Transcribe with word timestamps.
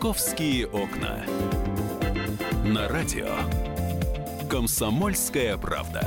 «Московские 0.00 0.66
окна». 0.66 1.26
На 2.64 2.88
радио 2.88 3.28
«Комсомольская 4.48 5.58
правда». 5.58 6.00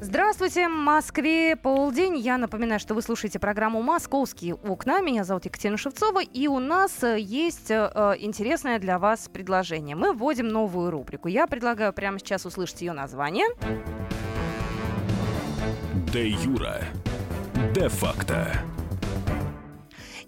Здравствуйте, 0.00 0.68
в 0.68 0.72
Москве 0.72 1.56
полдень. 1.56 2.16
Я 2.16 2.38
напоминаю, 2.38 2.80
что 2.80 2.94
вы 2.94 3.02
слушаете 3.02 3.38
программу 3.38 3.82
«Московские 3.82 4.54
окна». 4.54 5.02
Меня 5.02 5.24
зовут 5.24 5.44
Екатерина 5.44 5.76
Шевцова, 5.76 6.22
и 6.22 6.46
у 6.46 6.58
нас 6.60 7.02
э, 7.02 7.20
есть 7.20 7.70
э, 7.70 8.14
интересное 8.20 8.78
для 8.78 8.98
вас 8.98 9.28
предложение. 9.30 9.96
Мы 9.96 10.14
вводим 10.14 10.48
новую 10.48 10.90
рубрику. 10.90 11.28
Я 11.28 11.46
предлагаю 11.46 11.92
прямо 11.92 12.18
сейчас 12.18 12.46
услышать 12.46 12.80
ее 12.80 12.94
название. 12.94 13.48
Де 16.10 16.30
Юра. 16.30 16.80
Де 17.72 17.88
факто. 17.88 18.34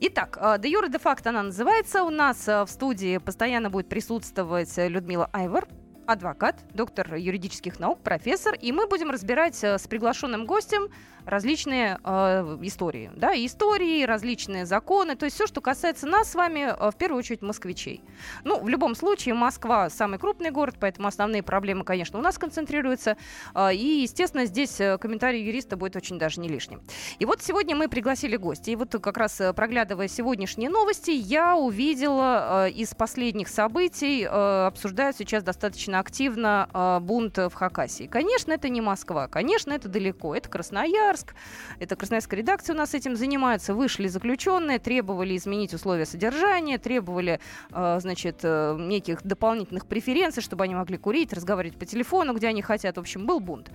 Итак, 0.00 0.38
э, 0.42 0.58
де 0.58 0.68
юра 0.68 0.88
де 0.88 0.98
факто 0.98 1.30
она 1.30 1.42
называется. 1.42 2.02
У 2.02 2.10
нас 2.10 2.48
э, 2.48 2.64
в 2.64 2.68
студии 2.70 3.18
постоянно 3.18 3.70
будет 3.70 3.88
присутствовать 3.88 4.78
Людмила 4.78 5.28
Айвор, 5.32 5.66
адвокат, 6.06 6.64
доктор 6.74 7.14
юридических 7.14 7.80
наук, 7.80 8.02
профессор, 8.02 8.54
и 8.54 8.72
мы 8.72 8.86
будем 8.86 9.10
разбирать 9.10 9.62
э, 9.64 9.78
с 9.78 9.86
приглашенным 9.86 10.46
гостем 10.46 10.88
различные 11.26 11.98
э, 12.02 12.58
истории, 12.62 13.10
да, 13.14 13.32
истории, 13.34 14.04
различные 14.04 14.64
законы, 14.64 15.16
то 15.16 15.24
есть 15.24 15.36
все, 15.36 15.46
что 15.46 15.60
касается 15.60 16.06
нас 16.06 16.30
с 16.30 16.34
вами, 16.34 16.60
э, 16.60 16.90
в 16.90 16.96
первую 16.96 17.18
очередь 17.18 17.42
москвичей. 17.42 18.02
Ну, 18.44 18.60
в 18.60 18.68
любом 18.68 18.94
случае, 18.94 19.34
Москва 19.34 19.90
самый 19.90 20.18
крупный 20.18 20.50
город, 20.50 20.76
поэтому 20.80 21.08
основные 21.08 21.42
проблемы, 21.42 21.84
конечно, 21.84 22.18
у 22.18 22.22
нас 22.22 22.38
концентрируются, 22.38 23.16
э, 23.54 23.74
и, 23.74 24.02
естественно, 24.02 24.46
здесь 24.46 24.80
э, 24.80 24.98
комментарий 24.98 25.44
юриста 25.44 25.76
будет 25.76 25.96
очень 25.96 26.18
даже 26.18 26.40
не 26.40 26.48
лишним. 26.48 26.80
И 27.18 27.24
вот 27.24 27.42
сегодня 27.42 27.74
мы 27.74 27.88
пригласили 27.88 28.36
гостя, 28.36 28.70
и 28.70 28.76
вот 28.76 28.92
как 29.02 29.16
раз 29.16 29.40
э, 29.40 29.52
проглядывая 29.52 30.08
сегодняшние 30.08 30.70
новости, 30.70 31.10
я 31.10 31.56
увидела 31.56 32.66
э, 32.66 32.70
из 32.70 32.94
последних 32.94 33.48
событий, 33.48 34.22
э, 34.22 34.66
обсуждают 34.66 35.16
сейчас 35.16 35.42
достаточно 35.42 35.98
активно 35.98 36.68
э, 36.72 37.00
бунт 37.00 37.36
в 37.36 37.52
Хакасии. 37.52 38.06
Конечно, 38.06 38.52
это 38.52 38.68
не 38.68 38.80
Москва, 38.80 39.26
конечно, 39.26 39.72
это 39.72 39.88
далеко, 39.88 40.34
это 40.34 40.48
Краснояр, 40.48 41.15
Красноярск. 41.16 41.34
Это 41.78 41.96
Красноярская 41.96 42.40
редакция 42.40 42.74
у 42.74 42.76
нас 42.76 42.94
этим 42.94 43.16
занимается. 43.16 43.74
Вышли 43.74 44.08
заключенные, 44.08 44.78
требовали 44.78 45.36
изменить 45.36 45.74
условия 45.74 46.06
содержания, 46.06 46.78
требовали, 46.78 47.40
э, 47.72 47.98
значит, 48.00 48.40
э, 48.42 48.76
неких 48.78 49.22
дополнительных 49.22 49.86
преференций, 49.86 50.42
чтобы 50.42 50.64
они 50.64 50.74
могли 50.74 50.98
курить, 50.98 51.32
разговаривать 51.32 51.78
по 51.78 51.86
телефону, 51.86 52.34
где 52.34 52.48
они 52.48 52.62
хотят. 52.62 52.96
В 52.96 53.00
общем, 53.00 53.26
был 53.26 53.40
бунт. 53.40 53.70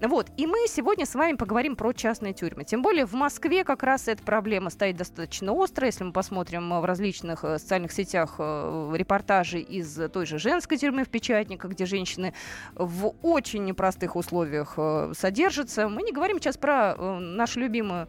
Вот. 0.00 0.28
И 0.36 0.46
мы 0.46 0.66
сегодня 0.68 1.06
с 1.06 1.14
вами 1.14 1.36
поговорим 1.36 1.76
про 1.76 1.92
частные 1.92 2.34
тюрьмы. 2.34 2.64
Тем 2.64 2.82
более 2.82 3.06
в 3.06 3.14
Москве 3.14 3.64
как 3.64 3.82
раз 3.82 4.08
эта 4.08 4.22
проблема 4.22 4.70
стоит 4.70 4.96
достаточно 4.96 5.52
острая. 5.52 5.90
Если 5.90 6.04
мы 6.04 6.12
посмотрим 6.12 6.80
в 6.80 6.84
различных 6.84 7.44
э, 7.44 7.58
социальных 7.58 7.92
сетях 7.92 8.38
репортажи 8.38 9.60
из 9.60 9.98
той 10.12 10.26
же 10.26 10.38
женской 10.38 10.76
тюрьмы 10.76 11.04
в 11.04 11.08
Печатниках, 11.08 11.70
где 11.70 11.86
женщины 11.86 12.34
в 12.74 13.14
очень 13.22 13.64
непростых 13.64 14.16
условиях 14.16 14.78
содержатся. 15.14 15.88
Мы 15.88 16.02
не 16.02 16.12
говорим 16.12 16.38
сейчас 16.38 16.56
про 16.56 16.81
э, 16.96 17.18
нашу 17.18 17.60
любимую 17.60 18.08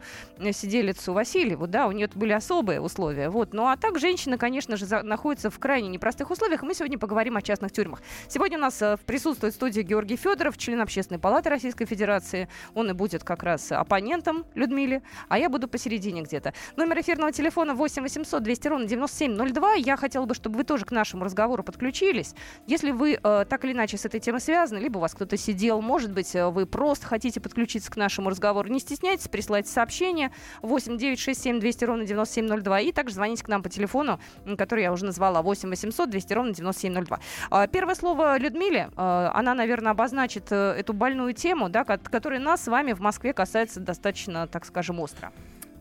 сиделицу 0.51 1.13
Васильеву, 1.13 1.67
да, 1.67 1.87
у 1.87 1.91
нее 1.91 2.09
были 2.15 2.33
особые 2.33 2.81
условия, 2.81 3.29
вот. 3.29 3.53
Ну 3.53 3.67
а 3.67 3.77
так 3.77 3.99
женщина, 3.99 4.37
конечно 4.37 4.77
же, 4.77 4.85
за, 4.85 5.03
находится 5.03 5.49
в 5.49 5.59
крайне 5.59 5.89
непростых 5.89 6.31
условиях, 6.31 6.63
и 6.63 6.65
мы 6.65 6.73
сегодня 6.73 6.97
поговорим 6.97 7.37
о 7.37 7.41
частных 7.41 7.71
тюрьмах. 7.71 8.01
Сегодня 8.27 8.57
у 8.57 8.61
нас 8.61 8.81
э, 8.81 8.97
присутствует 9.05 9.53
в 9.53 9.57
студии 9.57 9.81
Георгий 9.81 10.15
Федоров, 10.15 10.57
член 10.57 10.81
Общественной 10.81 11.19
палаты 11.19 11.49
Российской 11.49 11.85
Федерации. 11.85 12.47
Он 12.73 12.89
и 12.89 12.93
будет 12.93 13.23
как 13.23 13.43
раз 13.43 13.71
оппонентом 13.71 14.45
Людмиле, 14.55 15.01
а 15.29 15.37
я 15.37 15.49
буду 15.49 15.67
посередине 15.67 16.21
где-то. 16.21 16.53
Номер 16.75 17.01
эфирного 17.01 17.31
телефона 17.31 17.73
8 17.75 18.01
800 18.01 18.43
200 18.43 18.67
ровно 18.67 18.85
9702. 18.87 19.73
Я 19.75 19.97
хотела 19.97 20.25
бы, 20.25 20.35
чтобы 20.35 20.57
вы 20.57 20.63
тоже 20.63 20.85
к 20.85 20.91
нашему 20.91 21.23
разговору 21.23 21.63
подключились. 21.63 22.33
Если 22.67 22.91
вы 22.91 23.19
э, 23.21 23.45
так 23.47 23.65
или 23.65 23.73
иначе 23.73 23.97
с 23.97 24.05
этой 24.05 24.19
темой 24.19 24.41
связаны, 24.41 24.79
либо 24.79 24.97
у 24.97 25.01
вас 25.01 25.13
кто-то 25.13 25.37
сидел, 25.37 25.81
может 25.81 26.11
быть, 26.11 26.35
э, 26.35 26.49
вы 26.49 26.65
просто 26.65 27.07
хотите 27.07 27.39
подключиться 27.39 27.91
к 27.91 27.97
нашему 27.97 28.29
разговору, 28.29 28.62
разговор. 28.63 28.69
Не 28.71 28.79
стесняйтесь, 28.79 29.27
присылайте 29.27 29.69
сообщение 29.69 30.31
8 30.61 30.97
9 30.97 31.19
6 31.19 31.41
7 31.41 31.59
200 31.59 31.85
ровно 31.85 32.05
9702 32.05 32.79
и 32.81 32.91
также 32.91 33.15
звоните 33.15 33.43
к 33.43 33.47
нам 33.47 33.61
по 33.61 33.69
телефону, 33.69 34.19
который 34.57 34.83
я 34.83 34.91
уже 34.91 35.05
назвала, 35.05 35.41
8 35.41 35.69
800 35.69 36.09
200 36.09 36.33
ровно 36.33 36.53
9702. 36.53 37.19
А, 37.49 37.67
первое 37.67 37.95
слово 37.95 38.37
Людмиле. 38.37 38.89
А, 38.95 39.31
она, 39.33 39.53
наверное, 39.53 39.91
обозначит 39.91 40.51
э, 40.51 40.75
эту 40.77 40.93
больную 40.93 41.33
тему, 41.33 41.69
да, 41.69 41.83
которая 41.83 42.39
нас 42.39 42.63
с 42.63 42.67
вами 42.67 42.93
в 42.93 42.99
Москве 42.99 43.33
касается 43.33 43.79
достаточно, 43.79 44.47
так 44.47 44.65
скажем, 44.65 44.99
остро. 44.99 45.31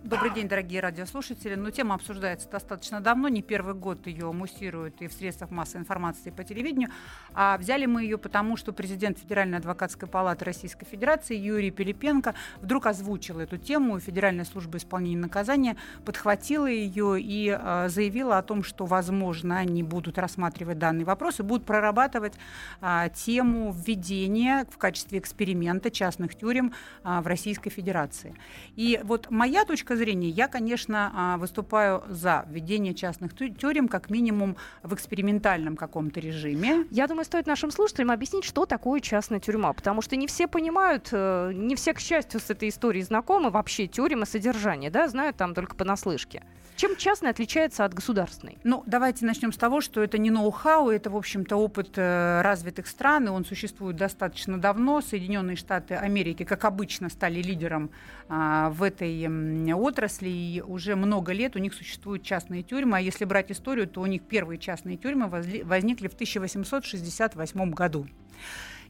Добрый 0.05 0.33
день, 0.35 0.49
дорогие 0.49 0.81
радиослушатели. 0.81 1.55
Ну, 1.55 1.71
тема 1.71 1.95
обсуждается 1.95 2.49
достаточно 2.51 3.01
давно, 3.01 3.29
не 3.29 3.41
первый 3.41 3.77
год 3.77 4.09
ее 4.09 4.33
муссируют 4.33 5.01
и 5.01 5.07
в 5.07 5.13
средствах 5.13 5.53
массовой 5.53 5.83
информации, 5.83 6.31
и 6.31 6.33
по 6.33 6.43
телевидению. 6.43 6.89
А 7.35 7.57
взяли 7.57 7.87
мы 7.87 8.03
ее 8.03 8.19
потому, 8.19 8.57
что 8.57 8.73
президент 8.73 9.21
Федеральной 9.21 9.59
адвокатской 9.59 10.09
палаты 10.09 10.45
Российской 10.45 10.87
Федерации 10.87 11.37
Юрий 11.37 11.71
Пилипенко 11.71 12.35
вдруг 12.61 12.87
озвучил 12.87 13.39
эту 13.39 13.59
тему, 13.59 14.01
Федеральная 14.01 14.45
служба 14.45 14.79
исполнения 14.79 15.21
наказания 15.21 15.77
подхватила 16.05 16.67
ее 16.67 17.21
и 17.21 17.57
э, 17.57 17.89
заявила 17.89 18.39
о 18.39 18.43
том, 18.43 18.65
что, 18.65 18.87
возможно, 18.87 19.59
они 19.59 19.85
будут 19.85 20.19
рассматривать 20.19 20.81
данный 20.81 21.05
вопрос 21.05 21.39
и 21.39 21.45
будут 21.45 21.65
прорабатывать 21.65 22.35
э, 22.81 23.09
тему 23.15 23.73
введения 23.73 24.67
в 24.69 24.79
качестве 24.79 25.21
эксперимента 25.21 25.93
частных 25.93 26.35
тюрем 26.35 26.75
э, 27.05 27.21
в 27.21 27.27
Российской 27.29 27.71
Федерации. 27.71 28.35
И 28.75 29.01
вот 29.05 29.31
моя 29.31 29.65
точка 29.65 29.92
точка 29.93 29.97
зрения, 29.97 30.29
я, 30.29 30.49
конечно, 30.49 31.13
а, 31.15 31.37
выступаю 31.37 32.03
за 32.09 32.45
введение 32.49 32.95
частных 32.95 33.35
тюрем 33.35 33.89
как 33.89 34.11
минимум 34.11 34.57
в 34.83 34.95
экспериментальном 34.95 35.77
каком-то 35.77 36.21
режиме. 36.21 36.87
Я 36.91 37.07
думаю, 37.07 37.25
стоит 37.25 37.47
нашим 37.47 37.71
слушателям 37.71 38.11
объяснить, 38.11 38.45
что 38.45 38.67
такое 38.67 39.01
частная 39.01 39.41
тюрьма, 39.41 39.73
потому 39.73 40.03
что 40.03 40.17
не 40.17 40.27
все 40.27 40.47
понимают, 40.49 41.09
э, 41.13 41.53
не 41.55 41.75
все, 41.75 41.93
к 41.95 42.01
счастью, 42.01 42.41
с 42.41 42.51
этой 42.51 42.69
историей 42.69 43.05
знакомы 43.05 43.51
вообще 43.51 43.87
тюрьмы 43.87 44.27
содержания, 44.27 44.91
да, 44.91 45.09
знают 45.09 45.37
там 45.37 45.55
только 45.55 45.75
понаслышке. 45.75 46.43
Чем 46.77 46.97
частная 46.97 47.31
отличается 47.31 47.85
от 47.85 47.95
государственной? 47.95 48.59
Ну, 48.65 48.83
давайте 48.87 49.25
начнем 49.25 49.53
с 49.53 49.57
того, 49.57 49.81
что 49.81 50.03
это 50.03 50.19
не 50.19 50.31
ноу-хау, 50.31 50.91
это, 50.91 51.11
в 51.11 51.17
общем-то, 51.17 51.57
опыт 51.57 51.93
э, 51.97 52.41
развитых 52.43 52.87
стран, 52.87 53.27
и 53.27 53.31
он 53.31 53.45
существует 53.45 53.97
достаточно 53.97 54.59
давно. 54.59 55.01
Соединенные 55.01 55.57
Штаты 55.57 55.95
Америки, 55.95 56.45
как 56.45 56.65
обычно, 56.65 57.09
стали 57.09 57.43
лидером 57.43 57.91
а, 58.29 58.71
в 58.71 58.83
этой 58.83 59.73
отрасли, 59.73 60.29
и 60.29 60.63
уже 60.63 60.97
много 60.97 61.33
лет 61.33 61.57
у 61.57 61.59
них 61.59 61.75
существуют 61.75 62.23
частные 62.23 62.63
тюрьмы. 62.63 62.99
А 62.99 63.01
если 63.01 63.25
брать 63.25 63.53
историю, 63.53 63.87
то 63.87 64.01
у 64.01 64.07
них 64.07 64.23
первые 64.23 64.59
частные 64.59 64.97
тюрьмы 64.97 65.29
возникли 65.29 66.09
в 66.09 66.15
1868 66.15 67.71
году. 67.71 68.07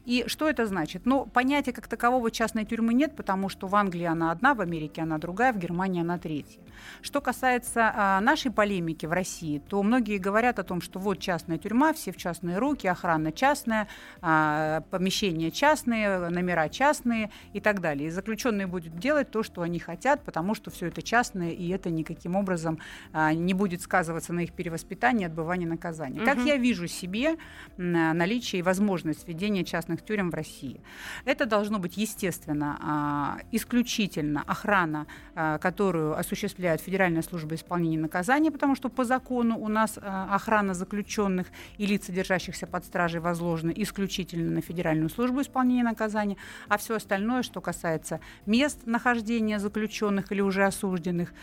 И 0.05 0.25
что 0.27 0.49
это 0.49 0.65
значит? 0.65 1.05
Ну, 1.05 1.25
понятия 1.25 1.71
как 1.71 1.87
такового 1.87 2.29
частной 2.29 2.65
тюрьмы 2.65 2.93
нет, 2.93 3.15
потому 3.15 3.49
что 3.49 3.67
в 3.67 3.75
Англии 3.75 4.05
она 4.05 4.31
одна, 4.31 4.53
в 4.53 4.61
Америке 4.61 5.01
она 5.01 5.17
другая, 5.17 5.53
в 5.53 5.57
Германии 5.57 6.01
она 6.01 6.17
третья. 6.17 6.59
Что 7.01 7.21
касается 7.21 7.91
а, 7.95 8.21
нашей 8.21 8.51
полемики 8.51 9.05
в 9.05 9.11
России, 9.11 9.59
то 9.59 9.81
многие 9.81 10.17
говорят 10.17 10.59
о 10.59 10.63
том, 10.63 10.81
что 10.81 10.99
вот 10.99 11.19
частная 11.19 11.57
тюрьма, 11.57 11.93
все 11.93 12.11
в 12.11 12.17
частные 12.17 12.57
руки, 12.57 12.87
охрана 12.87 13.31
частная, 13.31 13.87
а, 14.21 14.81
помещения 14.89 15.51
частные, 15.51 16.29
номера 16.29 16.69
частные 16.69 17.29
и 17.53 17.61
так 17.61 17.79
далее. 17.79 18.07
И 18.07 18.11
заключенные 18.11 18.67
будут 18.67 18.97
делать 18.97 19.31
то, 19.31 19.43
что 19.43 19.61
они 19.61 19.79
хотят, 19.79 20.23
потому 20.23 20.55
что 20.55 20.71
все 20.71 20.87
это 20.87 21.01
частное, 21.01 21.51
и 21.51 21.69
это 21.69 21.89
никаким 21.89 22.35
образом 22.35 22.79
а, 23.13 23.33
не 23.33 23.53
будет 23.53 23.81
сказываться 23.81 24.33
на 24.33 24.41
их 24.41 24.53
перевоспитании 24.53 25.25
отбывании 25.25 25.65
наказания. 25.65 26.19
Угу. 26.19 26.25
Как 26.25 26.39
я 26.39 26.57
вижу 26.57 26.87
себе 26.87 27.37
наличие 27.77 28.59
и 28.59 28.63
возможность 28.63 29.27
введения 29.27 29.63
частных 29.63 29.92
частных 29.93 30.03
тюрем 30.03 30.29
в 30.29 30.33
России. 30.33 30.81
Это 31.25 31.45
должно 31.45 31.79
быть, 31.79 31.97
естественно, 31.97 32.77
а, 32.81 33.37
исключительно 33.51 34.43
охрана, 34.47 35.05
а, 35.35 35.57
которую 35.57 36.17
осуществляет 36.17 36.81
Федеральная 36.81 37.21
служба 37.21 37.55
исполнения 37.55 37.99
наказания, 37.99 38.51
потому 38.51 38.75
что 38.75 38.89
по 38.89 39.05
закону 39.05 39.57
у 39.57 39.67
нас 39.67 39.97
а, 40.01 40.35
охрана 40.35 40.73
заключенных 40.73 41.47
и 41.79 41.85
лиц, 41.85 42.05
содержащихся 42.05 42.67
под 42.67 42.85
стражей, 42.85 43.21
возложена 43.21 43.71
исключительно 43.71 44.51
на 44.51 44.61
Федеральную 44.61 45.09
службу 45.09 45.41
исполнения 45.41 45.83
наказания, 45.83 46.37
а 46.69 46.77
все 46.77 46.95
остальное, 46.95 47.43
что 47.43 47.61
касается 47.61 48.19
мест 48.45 48.85
нахождения 48.85 49.59
заключенных 49.59 50.31
или 50.31 50.41
уже 50.41 50.65
осужденных, 50.65 51.33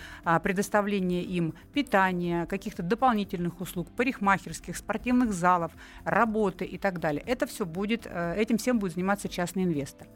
предоставления 0.43 1.23
им 1.23 1.55
питания, 1.73 2.47
каких-то 2.47 2.83
дополнительных 2.83 3.61
услуг, 3.61 3.89
парикмахерских, 3.97 4.77
спортивных 4.77 5.33
залов, 5.33 5.73
работы 6.05 6.65
и 6.65 6.79
так 6.79 6.99
далее. 7.01 7.23
Это 7.27 7.47
все 7.47 7.65
будет, 7.65 8.07
э, 8.07 8.35
этим 8.41 8.59
всем 8.59 8.79
будет 8.79 8.95
заниматься 8.95 9.29
частный 9.29 9.65
инвестор. 9.65 10.09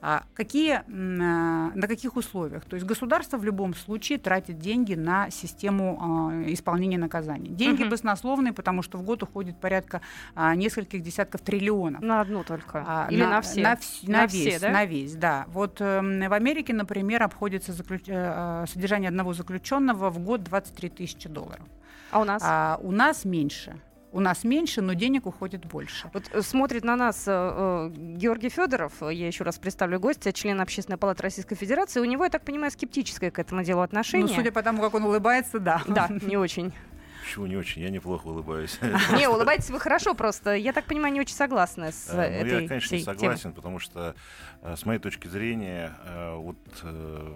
А 0.00 0.24
какие, 0.34 0.82
на 0.88 1.86
каких 1.86 2.16
условиях? 2.16 2.64
То 2.64 2.74
есть 2.74 2.86
государство 2.86 3.36
в 3.36 3.44
любом 3.44 3.74
случае 3.74 4.18
тратит 4.18 4.58
деньги 4.58 4.94
на 4.94 5.30
систему 5.30 6.44
исполнения 6.46 6.98
наказаний. 6.98 7.50
Деньги 7.50 7.82
угу. 7.82 7.90
баснословные, 7.90 8.52
потому 8.52 8.82
что 8.82 8.98
в 8.98 9.02
год 9.02 9.22
уходит 9.22 9.60
порядка 9.60 10.00
нескольких 10.36 11.02
десятков 11.02 11.40
триллионов. 11.42 12.00
На 12.02 12.20
одну 12.20 12.44
только? 12.44 13.06
Или 13.10 13.22
на, 13.22 13.30
на 13.30 13.40
все? 13.40 13.62
На, 13.62 13.78
на, 14.06 14.18
на 14.18 14.26
весь, 14.26 14.54
все, 14.54 14.58
да? 14.58 14.70
на 14.70 14.84
весь, 14.84 15.14
да. 15.14 15.44
Вот 15.48 15.80
э, 15.80 16.00
в 16.00 16.32
Америке, 16.32 16.72
например, 16.72 17.22
обходится 17.22 17.72
заключ... 17.72 18.02
э, 18.06 18.64
содержание 18.68 19.08
одного 19.08 19.34
заключенного 19.34 20.10
в 20.10 20.18
год 20.18 20.42
23 20.42 20.88
тысячи 20.88 21.28
долларов. 21.28 21.66
А 22.10 22.20
у 22.20 22.24
нас? 22.24 22.42
А 22.44 22.78
у 22.82 22.90
нас 22.90 23.24
меньше. 23.24 23.80
У 24.12 24.20
нас 24.20 24.44
меньше, 24.44 24.82
но 24.82 24.92
денег 24.92 25.26
уходит 25.26 25.64
больше. 25.64 26.10
Вот 26.12 26.24
э, 26.30 26.42
смотрит 26.42 26.84
на 26.84 26.96
нас 26.96 27.24
э, 27.26 27.32
э, 27.32 27.90
Георгий 27.94 28.50
Федоров, 28.50 28.92
я 29.00 29.26
еще 29.26 29.42
раз 29.42 29.58
представлю 29.58 29.98
гостя, 29.98 30.32
член 30.32 30.60
Общественной 30.60 30.98
палаты 30.98 31.22
Российской 31.22 31.54
Федерации. 31.54 31.98
У 31.98 32.04
него, 32.04 32.24
я 32.24 32.30
так 32.30 32.44
понимаю, 32.44 32.70
скептическое 32.70 33.30
к 33.30 33.38
этому 33.38 33.64
делу 33.64 33.80
отношение. 33.80 34.28
Ну, 34.28 34.34
судя 34.34 34.52
по 34.52 34.62
тому, 34.62 34.82
как 34.82 34.94
он 34.94 35.04
улыбается, 35.04 35.58
да. 35.58 35.82
Да, 35.88 36.08
не 36.22 36.36
очень. 36.36 36.72
Почему 37.22 37.46
не 37.46 37.56
очень? 37.56 37.82
Я 37.82 37.90
неплохо 37.90 38.26
улыбаюсь. 38.26 38.78
Не, 39.16 39.28
улыбаетесь 39.28 39.70
вы 39.70 39.78
хорошо, 39.78 40.14
просто 40.14 40.54
я 40.54 40.72
так 40.72 40.86
понимаю, 40.86 41.14
не 41.14 41.20
очень 41.20 41.34
согласны 41.34 41.92
с 41.92 42.10
ну, 42.12 42.20
этой 42.20 42.62
Я, 42.62 42.68
конечно, 42.68 42.94
не 42.96 43.02
согласен, 43.02 43.52
потому 43.52 43.78
что, 43.78 44.14
с 44.62 44.84
моей 44.84 44.98
точки 44.98 45.28
зрения, 45.28 45.94
вот 46.34 46.56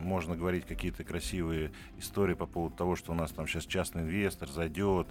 можно 0.00 0.36
говорить 0.36 0.66
какие-то 0.66 1.04
красивые 1.04 1.70
истории 1.98 2.34
по 2.34 2.46
поводу 2.46 2.74
того, 2.74 2.96
что 2.96 3.12
у 3.12 3.14
нас 3.14 3.30
там 3.30 3.46
сейчас 3.46 3.64
частный 3.64 4.02
инвестор 4.02 4.48
зайдет, 4.48 5.06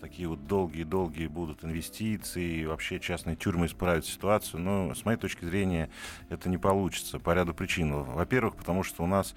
такие 0.00 0.28
вот 0.28 0.46
долгие-долгие 0.46 1.26
будут 1.26 1.64
инвестиции, 1.64 2.60
и 2.60 2.66
вообще 2.66 3.00
частные 3.00 3.36
тюрьмы 3.36 3.66
исправят 3.66 4.04
ситуацию. 4.06 4.60
Но, 4.60 4.94
с 4.94 5.04
моей 5.04 5.18
точки 5.18 5.44
зрения, 5.44 5.90
это 6.28 6.48
не 6.48 6.58
получится 6.58 7.18
по 7.18 7.34
ряду 7.34 7.54
причин. 7.54 7.92
Во-первых, 7.92 8.56
потому 8.56 8.82
что 8.82 9.02
у 9.02 9.06
нас, 9.06 9.34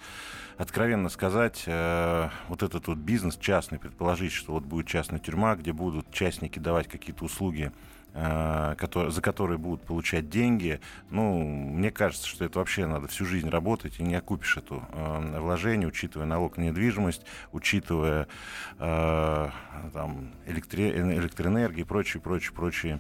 откровенно 0.60 1.10
сказать, 1.10 1.64
э, 1.66 2.30
вот 2.48 2.62
этот 2.62 2.88
вот 2.88 3.00
бизнес 3.00 3.36
частный, 3.38 3.80
предположить, 3.80 4.32
что 4.32 4.54
вот 4.54 4.64
будет 4.64 4.86
частная 4.86 5.20
тюрьма, 5.20 5.56
где 5.56 5.74
будут 5.74 6.12
частники 6.12 6.60
давать 6.60 6.88
какие-то 6.88 7.26
услуги 7.26 7.72
Э, 8.16 8.74
которые, 8.78 9.12
за 9.12 9.22
которые 9.22 9.60
будут 9.60 9.86
получать 9.86 10.30
деньги, 10.30 10.80
ну, 11.12 11.44
мне 11.44 11.92
кажется, 11.92 12.28
что 12.28 12.44
это 12.44 12.58
вообще 12.58 12.88
надо 12.88 13.08
всю 13.08 13.24
жизнь 13.24 13.50
работать 13.50 14.00
и 14.00 14.04
не 14.04 14.16
окупишь 14.16 14.58
эту 14.58 14.84
э, 14.92 15.40
вложение, 15.40 15.88
учитывая 15.88 16.26
налог 16.26 16.58
на 16.58 16.64
недвижимость, 16.64 17.22
учитывая 17.52 18.28
э, 18.80 19.50
там, 19.94 20.32
электри... 20.48 20.90
электроэнергию 20.90 21.86
и 21.86 21.88
прочие, 21.88 22.20
прочие, 22.20 22.52
прочие 22.52 23.00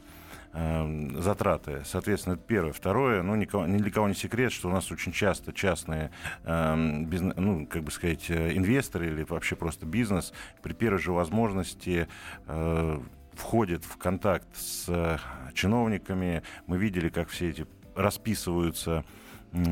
э, 0.53 1.09
затраты. 1.19 1.81
Соответственно, 1.85 2.33
это 2.33 2.43
первое. 2.43 2.73
Второе, 2.73 3.21
ну, 3.21 3.35
никого, 3.35 3.65
ни 3.65 3.77
для 3.77 3.91
кого 3.91 4.07
не 4.07 4.13
секрет, 4.13 4.51
что 4.51 4.69
у 4.69 4.71
нас 4.71 4.91
очень 4.91 5.11
часто 5.11 5.53
частные, 5.53 6.11
э, 6.43 7.01
бизнес, 7.03 7.33
ну, 7.37 7.65
как 7.67 7.83
бы 7.83 7.91
сказать, 7.91 8.29
э, 8.29 8.55
инвесторы 8.55 9.07
или 9.07 9.23
вообще 9.23 9.55
просто 9.55 9.85
бизнес 9.85 10.33
при 10.61 10.73
первой 10.73 10.99
же 10.99 11.11
возможности 11.11 12.07
э, 12.47 12.99
входит 13.33 13.85
в 13.85 13.97
контакт 13.97 14.47
с 14.55 14.85
э, 14.87 15.17
чиновниками. 15.53 16.43
Мы 16.67 16.77
видели, 16.77 17.09
как 17.09 17.29
все 17.29 17.49
эти 17.49 17.65
расписываются 17.95 19.03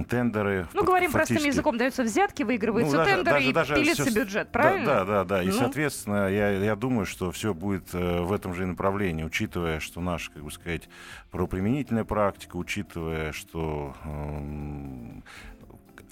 тендеры. 0.09 0.67
Ну, 0.73 0.83
говорим 0.83 1.11
фактически... 1.11 1.33
простым 1.33 1.51
языком, 1.51 1.77
даются 1.77 2.03
взятки, 2.03 2.43
выигрываются 2.43 2.97
ну, 2.97 2.97
даже, 2.97 3.15
тендеры 3.15 3.35
даже, 3.35 3.49
и 3.49 3.53
даже 3.53 3.75
пилится 3.75 4.05
все... 4.05 4.19
бюджет, 4.19 4.51
правильно? 4.51 4.85
Да, 4.85 5.05
да, 5.05 5.05
да. 5.05 5.23
да. 5.23 5.43
И, 5.43 5.47
ну. 5.47 5.53
соответственно, 5.53 6.27
я, 6.29 6.49
я 6.51 6.75
думаю, 6.75 7.05
что 7.05 7.31
все 7.31 7.53
будет 7.53 7.93
э, 7.93 8.21
в 8.21 8.31
этом 8.31 8.53
же 8.53 8.65
направлении, 8.65 9.23
учитывая, 9.23 9.79
что 9.79 10.01
наша, 10.01 10.31
как 10.31 10.43
бы 10.43 10.51
сказать, 10.51 10.89
правоприменительная 11.31 12.05
практика, 12.05 12.57
учитывая, 12.57 13.31
что 13.31 13.95
э, 14.03 15.21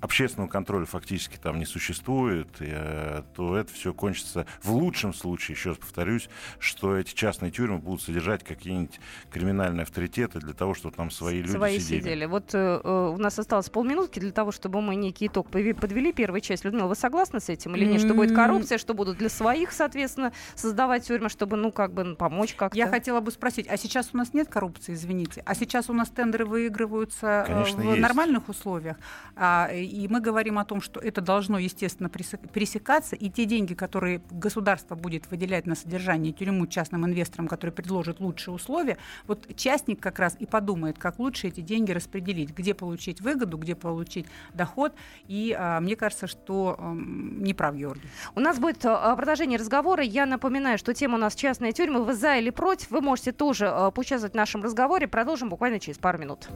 общественного 0.05 0.49
контроля 0.49 0.85
фактически 0.85 1.37
там 1.37 1.59
не 1.59 1.65
существует, 1.65 2.47
э, 2.59 3.23
то 3.35 3.57
это 3.57 3.73
все 3.73 3.93
кончится 3.93 4.45
в 4.61 4.71
лучшем 4.71 5.13
случае, 5.13 5.55
еще 5.55 5.69
раз 5.69 5.77
повторюсь, 5.77 6.29
что 6.59 6.95
эти 6.95 7.13
частные 7.13 7.51
тюрьмы 7.51 7.79
будут 7.79 8.01
содержать 8.01 8.43
какие-нибудь 8.43 8.99
криминальные 9.31 9.83
авторитеты 9.83 10.39
для 10.39 10.53
того, 10.53 10.73
чтобы 10.73 10.95
там 10.95 11.11
свои 11.11 11.41
люди 11.41 11.51
свои 11.51 11.79
сидели. 11.79 11.99
сидели. 11.99 12.25
Вот 12.25 12.53
э, 12.53 12.81
э, 12.83 13.11
у 13.13 13.17
нас 13.17 13.37
осталось 13.37 13.69
полминутки 13.69 14.19
для 14.19 14.31
того, 14.31 14.51
чтобы 14.51 14.81
мы 14.81 14.95
некий 14.95 15.27
итог 15.27 15.49
подвели. 15.49 16.13
Первая 16.13 16.41
часть. 16.41 16.65
Людмила, 16.65 16.87
вы 16.87 16.95
согласны 16.95 17.39
с 17.39 17.49
этим 17.49 17.75
или 17.75 17.85
нет? 17.85 18.01
Что 18.01 18.13
будет 18.13 18.33
коррупция, 18.35 18.77
что 18.77 18.93
будут 18.93 19.17
для 19.17 19.29
своих, 19.29 19.71
соответственно, 19.71 20.31
создавать 20.55 21.07
тюрьмы, 21.07 21.29
чтобы, 21.29 21.57
ну, 21.57 21.71
как 21.71 21.93
бы 21.93 22.15
помочь 22.15 22.53
как-то? 22.53 22.77
Я 22.77 22.87
хотела 22.87 23.19
бы 23.19 23.31
спросить, 23.31 23.67
а 23.67 23.77
сейчас 23.77 24.09
у 24.13 24.17
нас 24.17 24.33
нет 24.33 24.47
коррупции, 24.47 24.93
извините? 24.93 25.43
А 25.45 25.55
сейчас 25.55 25.89
у 25.89 25.93
нас 25.93 26.09
тендеры 26.09 26.45
выигрываются 26.45 27.43
Конечно, 27.47 27.81
в 27.81 27.85
есть. 27.85 28.01
нормальных 28.01 28.49
условиях? 28.49 28.97
А, 29.35 29.69
и 29.95 30.07
мы 30.09 30.19
говорим 30.19 30.59
о 30.59 30.65
том, 30.65 30.81
что 30.81 30.99
это 30.99 31.21
должно, 31.21 31.57
естественно, 31.57 32.09
пересекаться, 32.09 33.15
и 33.15 33.29
те 33.29 33.45
деньги, 33.45 33.73
которые 33.73 34.21
государство 34.29 34.95
будет 34.95 35.31
выделять 35.31 35.65
на 35.65 35.75
содержание 35.75 36.33
тюрьму 36.33 36.67
частным 36.67 37.05
инвесторам, 37.05 37.47
которые 37.47 37.73
предложат 37.73 38.19
лучшие 38.19 38.53
условия, 38.53 38.97
вот 39.25 39.47
частник 39.55 40.01
как 40.01 40.19
раз 40.19 40.35
и 40.37 40.45
подумает, 40.45 40.99
как 40.99 41.17
лучше 41.19 41.47
эти 41.47 41.61
деньги 41.61 41.91
распределить, 41.91 42.49
где 42.49 42.73
получить 42.73 43.21
выгоду, 43.21 43.57
где 43.57 43.73
получить 43.75 44.25
доход, 44.53 44.93
и 45.27 45.55
а, 45.57 45.79
мне 45.79 45.95
кажется, 45.95 46.27
что 46.27 46.75
а, 46.77 46.93
не 46.93 47.53
прав 47.53 47.75
Георгий. 47.75 48.09
У 48.35 48.41
нас 48.41 48.59
будет 48.59 48.85
а, 48.85 49.15
продолжение 49.15 49.57
разговора. 49.57 50.03
Я 50.03 50.25
напоминаю, 50.25 50.77
что 50.77 50.93
тема 50.93 51.15
у 51.15 51.19
нас 51.19 51.35
частные 51.35 51.71
тюрьмы. 51.71 52.03
Вы 52.03 52.13
за 52.13 52.35
или 52.35 52.49
против? 52.49 52.91
Вы 52.91 52.99
можете 52.99 53.31
тоже 53.31 53.69
а, 53.69 53.91
поучаствовать 53.91 54.33
в 54.33 54.37
нашем 54.37 54.61
разговоре. 54.61 55.07
Продолжим 55.07 55.49
буквально 55.49 55.79
через 55.79 55.97
пару 55.97 56.17
минут. 56.17 56.49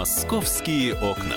Московские 0.00 0.94
окна. 0.94 1.36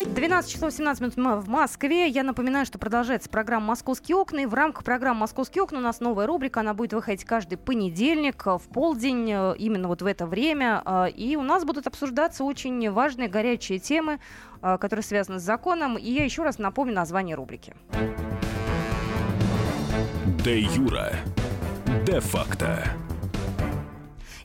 Двенадцать 0.00 0.52
часов 0.52 0.72
17 0.72 1.02
минут 1.18 1.44
в 1.44 1.48
Москве. 1.50 2.08
Я 2.08 2.22
напоминаю, 2.22 2.64
что 2.64 2.78
продолжается 2.78 3.28
программа 3.28 3.66
«Московские 3.66 4.16
окна». 4.16 4.38
И 4.38 4.46
в 4.46 4.54
рамках 4.54 4.84
программы 4.84 5.20
«Московские 5.20 5.64
окна» 5.64 5.80
у 5.80 5.82
нас 5.82 6.00
новая 6.00 6.26
рубрика. 6.26 6.60
Она 6.60 6.72
будет 6.72 6.94
выходить 6.94 7.26
каждый 7.26 7.58
понедельник 7.58 8.46
в 8.46 8.62
полдень, 8.72 9.30
э, 9.30 9.54
именно 9.58 9.88
вот 9.88 10.00
в 10.00 10.06
это 10.06 10.26
время. 10.26 10.82
Э, 10.86 11.10
и 11.10 11.36
у 11.36 11.42
нас 11.42 11.66
будут 11.66 11.86
обсуждаться 11.86 12.42
очень 12.42 12.90
важные 12.90 13.28
горячие 13.28 13.80
темы, 13.80 14.18
э, 14.62 14.78
которые 14.78 15.02
связаны 15.02 15.40
с 15.40 15.42
законом. 15.42 15.98
И 15.98 16.10
я 16.10 16.24
еще 16.24 16.42
раз 16.42 16.56
напомню 16.56 16.94
название 16.94 17.36
рубрики. 17.36 17.74
Де 20.42 20.60
Юра 20.60 21.12
де-факто. 22.04 22.78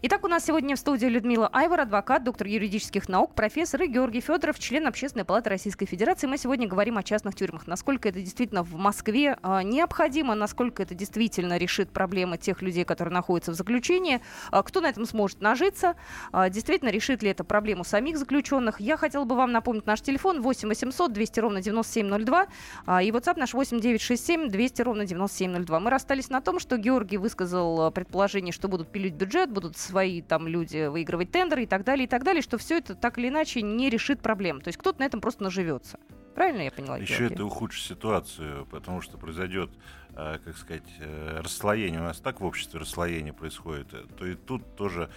Итак, 0.01 0.23
у 0.23 0.29
нас 0.29 0.45
сегодня 0.45 0.77
в 0.77 0.79
студии 0.79 1.07
Людмила 1.07 1.49
Айвар, 1.51 1.81
адвокат, 1.81 2.23
доктор 2.23 2.47
юридических 2.47 3.09
наук, 3.09 3.35
профессор, 3.35 3.81
и 3.81 3.87
Георгий 3.87 4.21
Федоров, 4.21 4.57
член 4.57 4.87
Общественной 4.87 5.25
палаты 5.25 5.49
Российской 5.49 5.85
Федерации. 5.87 6.25
Мы 6.25 6.37
сегодня 6.37 6.69
говорим 6.69 6.97
о 6.97 7.03
частных 7.03 7.35
тюрьмах. 7.35 7.67
Насколько 7.67 8.07
это 8.07 8.21
действительно 8.21 8.63
в 8.63 8.75
Москве 8.75 9.37
э, 9.43 9.61
необходимо, 9.63 10.35
насколько 10.35 10.83
это 10.83 10.95
действительно 10.95 11.57
решит 11.57 11.89
проблемы 11.89 12.37
тех 12.37 12.61
людей, 12.61 12.85
которые 12.85 13.13
находятся 13.13 13.51
в 13.51 13.55
заключении, 13.55 14.21
э, 14.53 14.63
кто 14.63 14.79
на 14.79 14.87
этом 14.87 15.05
сможет 15.05 15.41
нажиться, 15.41 15.97
э, 16.31 16.49
действительно 16.49 16.91
решит 16.91 17.21
ли 17.21 17.31
это 17.31 17.43
проблему 17.43 17.83
самих 17.83 18.17
заключенных. 18.17 18.79
Я 18.79 18.95
хотела 18.95 19.25
бы 19.25 19.35
вам 19.35 19.51
напомнить 19.51 19.85
наш 19.85 19.99
телефон 19.99 20.41
8 20.41 20.69
800 20.69 21.11
200 21.11 21.39
ровно 21.41 21.61
9702 21.61 22.47
э, 22.87 23.03
и 23.03 23.11
WhatsApp 23.11 23.37
наш 23.37 23.53
8 23.53 23.81
967 23.81 24.47
200 24.47 24.81
ровно 24.81 25.05
9702. 25.05 25.79
Мы 25.81 25.89
расстались 25.89 26.29
на 26.29 26.39
том, 26.39 26.59
что 26.59 26.77
Георгий 26.77 27.17
высказал 27.17 27.91
предположение, 27.91 28.53
что 28.53 28.69
будут 28.69 28.87
пилить 28.87 29.15
бюджет, 29.15 29.51
будут 29.51 29.75
свои 29.89 30.21
там 30.21 30.47
люди 30.47 30.87
выигрывать 30.87 31.31
тендеры 31.31 31.63
и 31.63 31.67
так 31.67 31.83
далее, 31.83 32.05
и 32.05 32.07
так 32.07 32.23
далее, 32.23 32.41
что 32.41 32.57
все 32.57 32.77
это 32.77 32.95
так 32.95 33.17
или 33.17 33.29
иначе 33.29 33.61
не 33.61 33.89
решит 33.89 34.21
проблем. 34.21 34.61
То 34.61 34.69
есть 34.69 34.77
кто-то 34.77 34.99
на 34.99 35.05
этом 35.05 35.19
просто 35.19 35.43
наживется. 35.43 35.99
Правильно 36.35 36.61
я 36.61 36.71
поняла? 36.71 36.97
Еще 36.97 37.17
Георгий? 37.17 37.35
это 37.35 37.45
ухудшит 37.45 37.85
ситуацию, 37.85 38.65
потому 38.67 39.01
что 39.01 39.17
произойдет 39.17 39.71
Э, 40.15 40.37
как 40.43 40.57
сказать, 40.57 40.83
э, 40.99 41.39
расслоение. 41.41 42.01
У 42.01 42.03
нас 42.03 42.19
так 42.19 42.41
в 42.41 42.45
обществе 42.45 42.79
расслоение 42.79 43.31
происходит, 43.31 43.93
э, 43.93 44.03
то 44.17 44.25
и 44.25 44.35
тут 44.35 44.75
тоже 44.75 45.09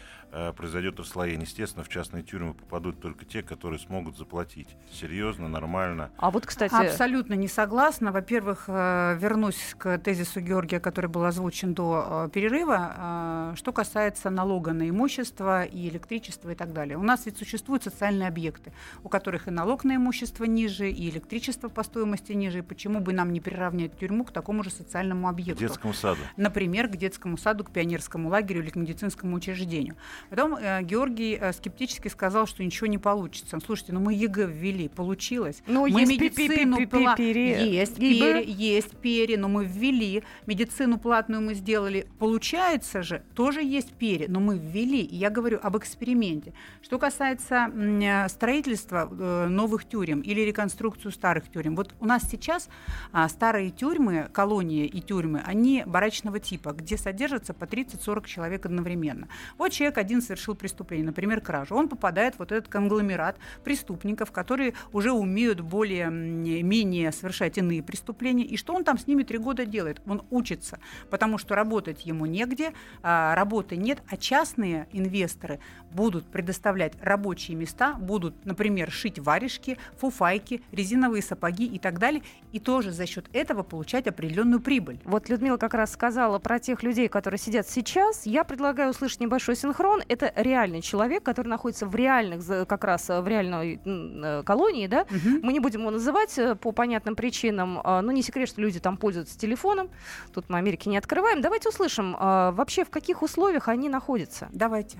произойдет 0.56 0.98
расслоение. 0.98 1.42
Естественно, 1.42 1.84
в 1.84 1.88
частные 1.88 2.22
тюрьмы 2.22 2.54
попадут 2.54 3.00
только 3.00 3.24
те, 3.24 3.42
которые 3.42 3.78
смогут 3.78 4.16
заплатить. 4.16 4.68
Серьезно, 4.92 5.48
нормально. 5.48 6.10
А 6.16 6.30
вот, 6.30 6.46
кстати... 6.46 6.74
Абсолютно 6.74 7.34
не 7.34 7.48
согласна. 7.48 8.12
Во-первых, 8.12 8.68
вернусь 8.68 9.74
к 9.78 9.98
тезису 9.98 10.40
Георгия, 10.40 10.80
который 10.80 11.08
был 11.08 11.24
озвучен 11.24 11.74
до 11.74 12.30
перерыва. 12.32 13.52
Что 13.56 13.72
касается 13.72 14.30
налога 14.30 14.72
на 14.72 14.88
имущество 14.88 15.64
и 15.64 15.88
электричество 15.88 16.50
и 16.50 16.54
так 16.54 16.72
далее. 16.72 16.96
У 16.96 17.02
нас 17.02 17.26
ведь 17.26 17.38
существуют 17.38 17.84
социальные 17.84 18.28
объекты, 18.28 18.72
у 19.02 19.08
которых 19.08 19.48
и 19.48 19.50
налог 19.50 19.84
на 19.84 19.96
имущество 19.96 20.44
ниже, 20.44 20.90
и 20.90 21.10
электричество 21.10 21.68
по 21.68 21.82
стоимости 21.82 22.32
ниже. 22.32 22.60
И 22.60 22.62
почему 22.62 23.00
бы 23.00 23.12
нам 23.12 23.32
не 23.32 23.40
приравнять 23.40 23.98
тюрьму 23.98 24.24
к 24.24 24.32
такому 24.32 24.62
же 24.62 24.70
социальному 24.70 25.02
социальному 25.02 25.28
объекту. 25.28 25.64
К 25.64 25.68
детскому 25.68 25.94
саду. 25.94 26.20
Например, 26.36 26.88
к 26.88 26.96
детскому 26.96 27.36
саду, 27.36 27.64
к 27.64 27.70
пионерскому 27.70 28.28
лагерю 28.28 28.62
или 28.62 28.70
к 28.70 28.76
медицинскому 28.76 29.36
учреждению. 29.36 29.96
Потом 30.30 30.54
э, 30.54 30.82
Георгий 30.82 31.38
э, 31.40 31.52
скептически 31.52 32.08
сказал, 32.08 32.46
что 32.46 32.62
ничего 32.64 32.86
не 32.86 32.98
получится. 32.98 33.58
Слушайте, 33.64 33.92
ну 33.92 34.00
мы 34.00 34.14
ЕГЭ 34.14 34.46
ввели, 34.46 34.88
получилось. 34.88 35.62
Ну, 35.66 35.86
мы 35.88 36.00
есть 36.00 36.12
медицину 36.12 36.76
пи- 36.76 36.86
пи- 36.86 36.90
пи- 36.98 37.04
пла- 37.04 37.16
пере- 37.16 37.70
есть, 37.72 37.96
пере- 37.96 38.44
есть 38.44 38.96
пере, 38.98 39.36
но 39.38 39.48
мы 39.48 39.64
ввели. 39.64 40.22
Медицину 40.46 40.98
платную 40.98 41.42
мы 41.42 41.54
сделали. 41.54 42.06
Получается 42.18 43.02
же, 43.02 43.22
тоже 43.34 43.62
есть 43.62 43.92
пере, 43.92 44.26
но 44.28 44.40
мы 44.40 44.58
ввели. 44.58 45.02
Я 45.10 45.30
говорю 45.30 45.58
об 45.62 45.76
эксперименте. 45.76 46.52
Что 46.82 46.98
касается 46.98 47.70
э, 47.74 48.28
строительства 48.28 49.08
э, 49.10 49.46
новых 49.48 49.84
тюрем 49.88 50.20
или 50.20 50.40
реконструкцию 50.40 51.12
старых 51.12 51.48
тюрем. 51.50 51.76
Вот 51.76 51.94
у 52.00 52.06
нас 52.06 52.22
сейчас 52.30 52.68
а, 53.12 53.28
старые 53.28 53.70
тюрьмы, 53.70 54.28
колонии 54.32 54.86
и 54.86 55.00
тюрьмы, 55.00 55.42
они 55.46 55.82
барачного 55.86 56.38
типа, 56.40 56.72
где 56.72 56.96
содержатся 56.96 57.54
по 57.54 57.64
30-40 57.64 58.26
человек 58.26 58.66
одновременно. 58.66 59.28
Вот 59.58 59.72
человек 59.72 59.98
один 59.98 60.11
совершил 60.20 60.54
преступление, 60.54 61.06
например, 61.06 61.40
кражу. 61.40 61.74
Он 61.74 61.88
попадает 61.88 62.34
в 62.36 62.42
вот 62.42 62.50
этот 62.50 62.68
конгломерат 62.68 63.36
преступников, 63.62 64.32
которые 64.32 64.74
уже 64.92 65.12
умеют 65.12 65.60
более-менее 65.60 67.12
совершать 67.12 67.56
иные 67.56 67.82
преступления. 67.82 68.44
И 68.44 68.56
что 68.56 68.74
он 68.74 68.82
там 68.82 68.98
с 68.98 69.06
ними 69.06 69.22
три 69.22 69.38
года 69.38 69.64
делает? 69.64 70.02
Он 70.06 70.22
учится, 70.30 70.80
потому 71.08 71.38
что 71.38 71.54
работать 71.54 72.04
ему 72.04 72.26
негде, 72.26 72.72
а, 73.02 73.34
работы 73.36 73.76
нет, 73.76 74.02
а 74.08 74.16
частные 74.16 74.88
инвесторы 74.92 75.60
будут 75.92 76.26
предоставлять 76.26 76.94
рабочие 77.00 77.56
места, 77.56 77.94
будут, 77.94 78.44
например, 78.44 78.90
шить 78.90 79.18
варежки, 79.18 79.78
фуфайки, 79.98 80.62
резиновые 80.72 81.22
сапоги 81.22 81.66
и 81.66 81.78
так 81.78 81.98
далее, 81.98 82.22
и 82.50 82.58
тоже 82.58 82.90
за 82.90 83.06
счет 83.06 83.26
этого 83.32 83.62
получать 83.62 84.06
определенную 84.06 84.60
прибыль. 84.60 84.98
Вот 85.04 85.28
Людмила 85.28 85.58
как 85.58 85.74
раз 85.74 85.92
сказала 85.92 86.38
про 86.40 86.58
тех 86.58 86.82
людей, 86.82 87.08
которые 87.08 87.38
сидят 87.38 87.68
сейчас. 87.68 88.26
Я 88.26 88.42
предлагаю 88.42 88.90
услышать 88.90 89.20
небольшой 89.20 89.54
синхрон. 89.54 90.01
Это 90.08 90.32
реальный 90.36 90.82
человек, 90.82 91.22
который 91.22 91.48
находится 91.48 91.86
в 91.86 91.94
реальных, 91.94 92.46
как 92.68 92.84
раз 92.84 93.08
э, 93.10 93.20
в 93.20 93.28
реальной 93.28 93.80
э, 93.84 94.42
колонии, 94.44 94.86
да? 94.86 95.06
Мы 95.42 95.52
не 95.52 95.60
будем 95.60 95.80
его 95.80 95.90
называть 95.90 96.38
э, 96.38 96.54
по 96.54 96.72
понятным 96.72 97.16
причинам. 97.16 97.80
А, 97.84 98.02
Ну, 98.02 98.10
не 98.12 98.22
секрет, 98.22 98.48
что 98.48 98.60
люди 98.60 98.80
там 98.80 98.96
пользуются 98.96 99.38
телефоном. 99.38 99.90
Тут 100.34 100.48
мы 100.48 100.58
Америки 100.58 100.88
не 100.88 100.96
открываем. 100.98 101.40
Давайте 101.40 101.68
услышим, 101.68 102.16
а, 102.18 102.50
вообще 102.52 102.84
в 102.84 102.90
каких 102.90 103.22
условиях 103.22 103.68
они 103.68 103.88
находятся. 103.88 104.48
Давайте. 104.52 104.98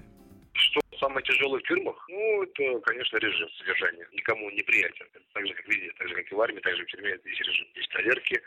Что 0.54 0.80
самое 1.00 1.23
тяжелое 1.25 1.61
в 1.61 1.62
тюрьмах? 1.64 1.97
Ну, 2.09 2.42
это, 2.42 2.80
конечно, 2.85 3.16
режим 3.18 3.49
содержания. 3.59 4.06
Никому 4.12 4.50
неприятен. 4.50 5.06
Так 5.32 5.47
же, 5.47 5.54
как 5.54 5.66
везде, 5.66 5.90
так 5.99 6.09
же, 6.09 6.14
как 6.14 6.30
и 6.30 6.35
в 6.35 6.40
армии, 6.40 6.61
так 6.61 6.76
же, 6.76 6.85
в 6.85 6.87
тюрьме, 6.87 7.11
есть 7.25 7.40
режим. 7.40 7.66
Есть 7.75 7.90
проверки, 7.90 8.40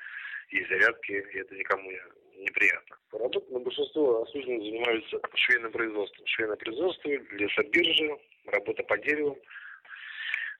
есть 0.51 0.69
зарядки, 0.69 1.11
и 1.11 1.37
это 1.37 1.55
никому 1.55 1.89
не- 1.91 1.99
неприятно. 2.37 2.97
Но 3.11 3.59
большинство 3.59 4.23
осужденных 4.23 4.63
занимаются 4.63 5.19
швейным 5.35 5.71
производством. 5.71 6.25
Швейное 6.27 6.55
производство, 6.57 7.09
лесобиржа, 7.09 8.17
работа 8.45 8.83
по 8.83 8.97
дереву. 8.97 9.37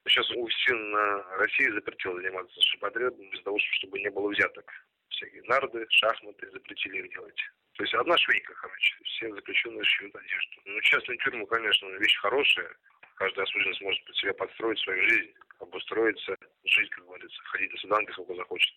Сейчас 0.08 0.30
УФСИН 0.32 0.92
на 0.92 1.24
России 1.38 1.70
запретил 1.72 2.14
заниматься 2.16 2.62
шипотребом 2.62 3.30
без 3.32 3.42
того, 3.42 3.58
чтобы 3.60 4.00
не 4.00 4.10
было 4.10 4.30
взяток. 4.30 4.72
Всякие 5.10 5.44
нарды, 5.44 5.86
шахматы 5.90 6.50
запретили 6.52 7.00
их 7.00 7.12
делать. 7.12 7.42
То 7.74 7.84
есть 7.84 7.94
одна 7.96 8.18
швейка, 8.18 8.54
короче. 8.54 8.96
Все 9.04 9.34
заключенные 9.34 9.84
шьют 9.84 10.16
одежду. 10.16 10.62
Ну, 10.66 10.82
частная 10.82 11.18
тюрьма, 11.18 11.46
конечно, 11.48 11.88
вещь 11.98 12.18
хорошая. 12.18 12.70
Каждый 13.16 13.44
осужденный 13.44 13.76
сможет 13.78 14.06
под 14.06 14.16
себя 14.18 14.34
подстроить 14.34 14.80
свою 14.80 15.02
жизнь, 15.04 15.34
обустроиться, 15.60 16.38
жить, 16.66 16.90
как 16.90 17.06
говорится, 17.06 17.42
ходить 17.46 17.72
на 17.72 17.78
свидание, 17.80 18.12
сколько 18.14 18.36
захочет. 18.36 18.74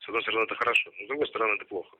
С 0.00 0.08
одной 0.08 0.22
стороны, 0.22 0.44
это 0.44 0.54
хорошо, 0.56 0.90
но 0.98 1.04
с 1.04 1.08
другой 1.08 1.28
стороны, 1.28 1.54
это 1.54 1.64
плохо. 1.66 1.96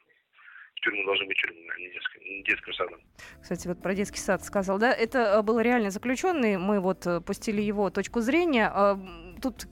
Тюрьмы 0.83 1.05
должны 1.05 1.27
быть 1.27 1.37
тюрьмами, 1.37 1.71
а 1.75 1.81
не, 1.81 1.91
детской, 1.91 2.25
не 2.25 2.43
детским 2.45 2.73
садом. 2.73 3.01
Кстати, 3.43 3.67
вот 3.69 3.83
про 3.83 3.95
детский 3.95 4.21
сад 4.21 4.45
сказал, 4.45 4.79
да, 4.79 4.93
это 4.93 5.19
э, 5.19 5.43
был 5.43 5.59
реально 5.61 5.91
заключенный, 5.91 6.59
мы 6.59 6.81
вот 6.81 7.07
э, 7.07 7.21
пустили 7.21 7.61
его 7.63 7.91
точку 7.91 8.21
зрения. 8.21 8.71
А, 8.73 8.99
Тут 9.43 9.65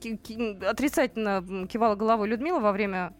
отрицательно 0.63 1.67
кивала 1.67 1.95
головой 1.95 2.27
Людмила 2.27 2.59
во 2.59 2.71
время 2.71 3.13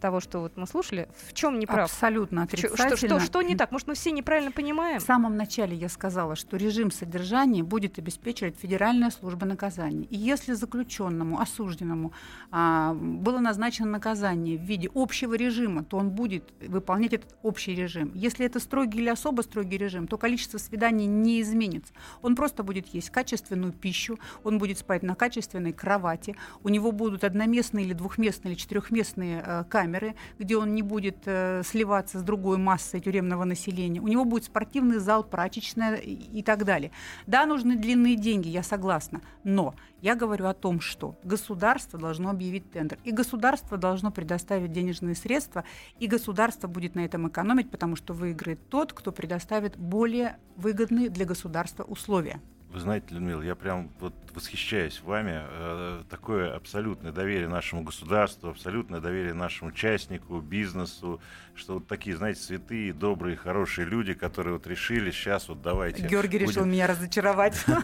того, 0.00 0.20
что 0.20 0.40
вот 0.40 0.56
мы 0.56 0.66
слушали. 0.66 1.08
В 1.28 1.32
чем 1.32 1.58
не 1.58 1.66
прав? 1.66 1.90
Абсолютно 1.90 2.42
отрицательно. 2.42 2.96
Что, 2.96 3.06
что, 3.08 3.20
что 3.20 3.42
не 3.42 3.56
так? 3.56 3.72
Может, 3.72 3.88
мы 3.88 3.94
все 3.94 4.10
неправильно 4.10 4.52
понимаем? 4.52 5.00
В 5.00 5.02
самом 5.02 5.36
начале 5.36 5.76
я 5.76 5.88
сказала, 5.88 6.36
что 6.36 6.56
режим 6.56 6.90
содержания 6.90 7.62
будет 7.62 7.98
обеспечивать 7.98 8.56
Федеральная 8.56 9.10
служба 9.10 9.46
наказаний. 9.46 10.06
И 10.10 10.16
если 10.16 10.52
заключенному, 10.52 11.40
осужденному 11.40 12.12
а, 12.50 12.94
было 12.94 13.38
назначено 13.38 13.88
наказание 13.88 14.58
в 14.58 14.62
виде 14.62 14.90
общего 14.94 15.34
режима, 15.34 15.84
то 15.84 15.96
он 15.96 16.10
будет 16.10 16.52
выполнять 16.60 17.12
этот 17.14 17.34
общий 17.42 17.74
режим. 17.74 18.12
Если 18.14 18.46
это 18.46 18.60
строгий 18.60 18.98
или 18.98 19.08
особо 19.08 19.42
строгий 19.42 19.78
режим, 19.78 20.06
то 20.06 20.18
количество 20.18 20.58
свиданий 20.58 21.06
не 21.06 21.40
изменится. 21.40 21.92
Он 22.22 22.36
просто 22.36 22.62
будет 22.62 22.88
есть 22.88 23.10
качественную 23.10 23.72
пищу, 23.72 24.18
он 24.44 24.58
будет 24.58 24.78
спать 24.78 25.02
на 25.02 25.14
качественной 25.14 25.72
кровати, 25.72 26.36
у 26.62 26.68
него 26.68 26.92
будут 26.92 27.24
одноместные 27.24 27.84
или 27.84 27.92
двухместные 27.92 28.52
или 28.52 28.58
четырехместные 28.58 29.42
э, 29.44 29.61
камеры, 29.64 30.14
где 30.38 30.56
он 30.56 30.74
не 30.74 30.82
будет 30.82 31.18
э, 31.26 31.62
сливаться 31.64 32.18
с 32.18 32.22
другой 32.22 32.58
массой 32.58 33.00
тюремного 33.00 33.44
населения. 33.44 34.00
У 34.00 34.08
него 34.08 34.24
будет 34.24 34.44
спортивный 34.44 34.98
зал, 34.98 35.24
прачечная 35.24 35.96
и, 35.96 36.12
и 36.12 36.42
так 36.42 36.64
далее. 36.64 36.90
Да, 37.26 37.46
нужны 37.46 37.76
длинные 37.76 38.16
деньги, 38.16 38.48
я 38.48 38.62
согласна, 38.62 39.20
но 39.44 39.74
я 40.00 40.16
говорю 40.16 40.46
о 40.46 40.54
том, 40.54 40.80
что 40.80 41.16
государство 41.22 41.98
должно 41.98 42.30
объявить 42.30 42.70
тендер, 42.72 42.98
и 43.04 43.12
государство 43.12 43.76
должно 43.76 44.10
предоставить 44.10 44.72
денежные 44.72 45.14
средства, 45.14 45.64
и 46.00 46.06
государство 46.06 46.66
будет 46.66 46.94
на 46.94 47.04
этом 47.04 47.28
экономить, 47.28 47.70
потому 47.70 47.96
что 47.96 48.12
выиграет 48.12 48.68
тот, 48.68 48.92
кто 48.92 49.12
предоставит 49.12 49.76
более 49.76 50.36
выгодные 50.56 51.08
для 51.08 51.24
государства 51.24 51.84
условия. 51.84 52.40
Вы 52.72 52.80
знаете, 52.80 53.06
Людмила, 53.10 53.42
я 53.42 53.54
прям 53.54 53.90
вот 54.00 54.14
восхищаюсь 54.34 55.02
вами. 55.02 55.42
Э, 55.44 56.02
Такое 56.08 56.56
абсолютное 56.56 57.12
доверие 57.12 57.46
нашему 57.46 57.82
государству, 57.82 58.48
абсолютное 58.48 58.98
доверие 58.98 59.34
нашему 59.34 59.70
участнику, 59.70 60.40
бизнесу, 60.40 61.20
что 61.54 61.74
вот 61.74 61.86
такие, 61.86 62.16
знаете, 62.16 62.40
святые, 62.40 62.92
добрые, 62.92 63.36
хорошие 63.36 63.86
люди, 63.86 64.14
которые 64.14 64.54
вот 64.54 64.66
решили 64.66 65.10
сейчас 65.10 65.48
вот 65.48 65.62
давайте... 65.62 66.06
Георгий 66.06 66.38
решил 66.38 66.62
будем- 66.62 66.72
меня 66.72 66.86
разочаровать. 66.86 67.64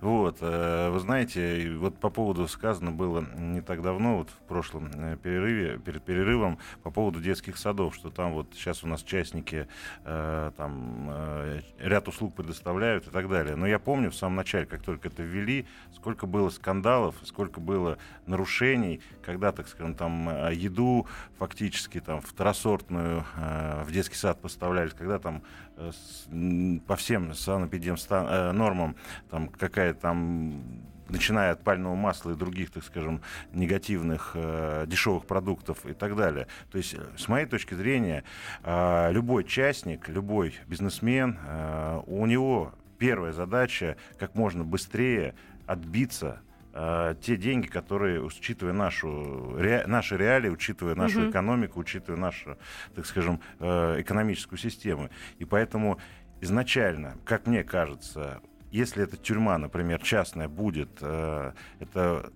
Вот, 0.00 0.38
э, 0.40 0.90
вы 0.90 1.00
знаете, 1.00 1.74
вот 1.76 1.98
по 1.98 2.10
поводу 2.10 2.48
сказано 2.48 2.90
было 2.90 3.24
не 3.36 3.60
так 3.60 3.82
давно, 3.82 4.18
вот 4.18 4.30
в 4.30 4.48
прошлом 4.48 4.90
э, 4.94 5.16
перерыве, 5.22 5.78
перед 5.78 6.02
перерывом, 6.02 6.58
по 6.82 6.90
поводу 6.90 7.20
детских 7.20 7.58
садов, 7.58 7.94
что 7.94 8.10
там 8.10 8.32
вот 8.32 8.48
сейчас 8.54 8.82
у 8.82 8.86
нас 8.86 9.02
частники 9.02 9.68
э, 10.04 10.52
там 10.56 11.10
ряд 11.78 12.08
услуг 12.08 12.34
предоставляют 12.34 13.06
и 13.06 13.10
так 13.10 13.28
далее. 13.28 13.56
Но 13.56 13.66
я 13.66 13.78
помню 13.78 14.10
в 14.10 14.16
самом 14.16 14.36
начале, 14.36 14.66
как 14.66 14.82
только 14.82 15.08
это 15.08 15.22
ввели, 15.22 15.66
сколько 15.94 16.26
было 16.26 16.50
скандалов, 16.50 17.16
сколько 17.24 17.60
было 17.60 17.98
нарушений, 18.26 19.00
когда, 19.22 19.52
так 19.52 19.68
скажем, 19.68 19.94
там 19.94 20.50
еду 20.50 21.06
фактически 21.38 22.00
там 22.00 22.20
второсортную 22.30 23.24
э, 23.36 23.82
в 23.84 23.92
детский 23.92 24.16
сад 24.16 24.40
поставляли, 24.40 24.90
когда 24.90 25.18
там 25.18 25.42
э, 25.76 25.90
по 26.86 26.96
всем 26.96 27.30
санэпидемста- 27.32 28.50
э, 28.50 28.52
нормам 28.52 28.96
там 29.30 29.48
какая 29.48 29.94
там 29.94 30.62
начиная 31.08 31.52
от 31.52 31.62
пального 31.62 31.94
масла 31.94 32.30
и 32.30 32.34
других, 32.36 32.70
так 32.70 32.84
скажем, 32.84 33.20
негативных 33.52 34.32
э, 34.34 34.84
дешевых 34.86 35.26
продуктов 35.26 35.84
и 35.86 35.92
так 35.92 36.16
далее. 36.16 36.46
То 36.70 36.78
есть, 36.78 36.94
э, 36.94 36.98
с 37.16 37.28
моей 37.28 37.46
точки 37.46 37.74
зрения, 37.74 38.24
э, 38.62 39.12
любой 39.12 39.44
частник, 39.44 40.08
любой 40.08 40.54
бизнесмен, 40.66 41.36
э, 41.46 42.00
у 42.06 42.26
него 42.26 42.72
первая 42.98 43.32
задача 43.32 43.96
как 44.18 44.34
можно 44.34 44.64
быстрее 44.64 45.34
отбиться 45.66 46.40
э, 46.72 47.14
те 47.20 47.36
деньги, 47.36 47.66
которые, 47.66 48.22
учитывая 48.22 48.72
нашу, 48.72 49.56
ре- 49.56 49.86
наши 49.86 50.16
реалии, 50.16 50.48
учитывая 50.48 50.94
нашу 50.94 51.20
Мгм. 51.20 51.30
экономику, 51.30 51.80
учитывая 51.80 52.18
нашу, 52.20 52.56
так 52.94 53.06
скажем, 53.06 53.40
э, 53.58 54.00
экономическую 54.00 54.58
систему. 54.58 55.10
И 55.38 55.44
поэтому 55.44 55.98
изначально, 56.40 57.16
как 57.24 57.46
мне 57.46 57.64
кажется, 57.64 58.40
если 58.70 59.02
эта 59.02 59.16
тюрьма, 59.16 59.58
например, 59.58 60.00
частная 60.00 60.48
будет, 60.48 60.98
э, 61.00 61.52
это 61.80 62.32